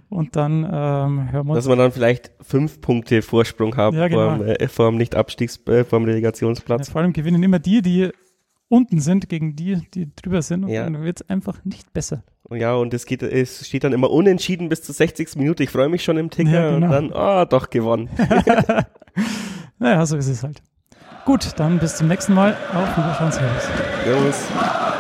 Und 0.09 0.37
dann 0.37 0.65
ähm, 0.65 1.33
hören 1.33 1.47
wir 1.47 1.51
uns. 1.51 1.65
Dass 1.65 1.69
wir 1.69 1.77
dann 1.77 1.93
vielleicht 1.93 2.31
fünf 2.41 2.81
Punkte 2.81 3.23
Vorsprung 3.23 3.77
haben 3.77 3.97
ja, 3.97 4.09
genau. 4.09 4.37
vor, 4.37 4.39
dem, 4.39 4.47
äh, 4.47 4.69
vor 4.69 4.91
dem 4.91 4.97
Nicht-Abstiegs-, 4.99 5.61
äh, 5.67 5.85
vor 5.85 5.99
dem 5.99 6.07
Relegationsplatz. 6.07 6.89
Ja, 6.89 6.93
vor 6.93 7.03
allem 7.03 7.13
gewinnen 7.13 7.43
immer 7.43 7.59
die, 7.59 7.83
die 7.83 8.11
unten 8.71 9.01
sind 9.01 9.29
gegen 9.29 9.57
die, 9.57 9.83
die 9.93 10.15
drüber 10.15 10.41
sind. 10.41 10.65
Und 10.65 10.71
ja. 10.71 10.85
dann 10.85 11.03
wird 11.03 11.21
es 11.21 11.29
einfach 11.29 11.63
nicht 11.65 11.93
besser. 11.93 12.23
Ja, 12.51 12.75
und 12.75 12.95
es, 12.95 13.05
geht, 13.05 13.23
es 13.23 13.67
steht 13.67 13.85
dann 13.85 13.93
immer 13.93 14.11
unentschieden 14.11 14.69
bis 14.69 14.83
zur 14.83 14.95
60. 14.95 15.37
Minute. 15.37 15.63
Ich 15.63 15.71
freue 15.71 15.89
mich 15.89 16.03
schon 16.03 16.17
im 16.17 16.31
Ticker 16.31 16.51
ja, 16.51 16.71
genau. 16.71 16.87
und 16.87 16.93
dann, 16.93 17.13
ah, 17.13 17.43
oh, 17.43 17.45
doch 17.45 17.69
gewonnen. 17.71 18.09
naja, 19.79 20.07
so 20.07 20.17
ist 20.17 20.29
es 20.29 20.43
halt. 20.43 20.63
Gut, 21.27 21.53
dann 21.57 21.79
bis 21.79 21.97
zum 21.97 22.09
nächsten 22.09 22.33
Mal. 22.33 22.57
Auf 22.73 22.97
Wiederschauen. 22.97 23.33
Servus. 23.33 23.69
Servus. 24.05 25.00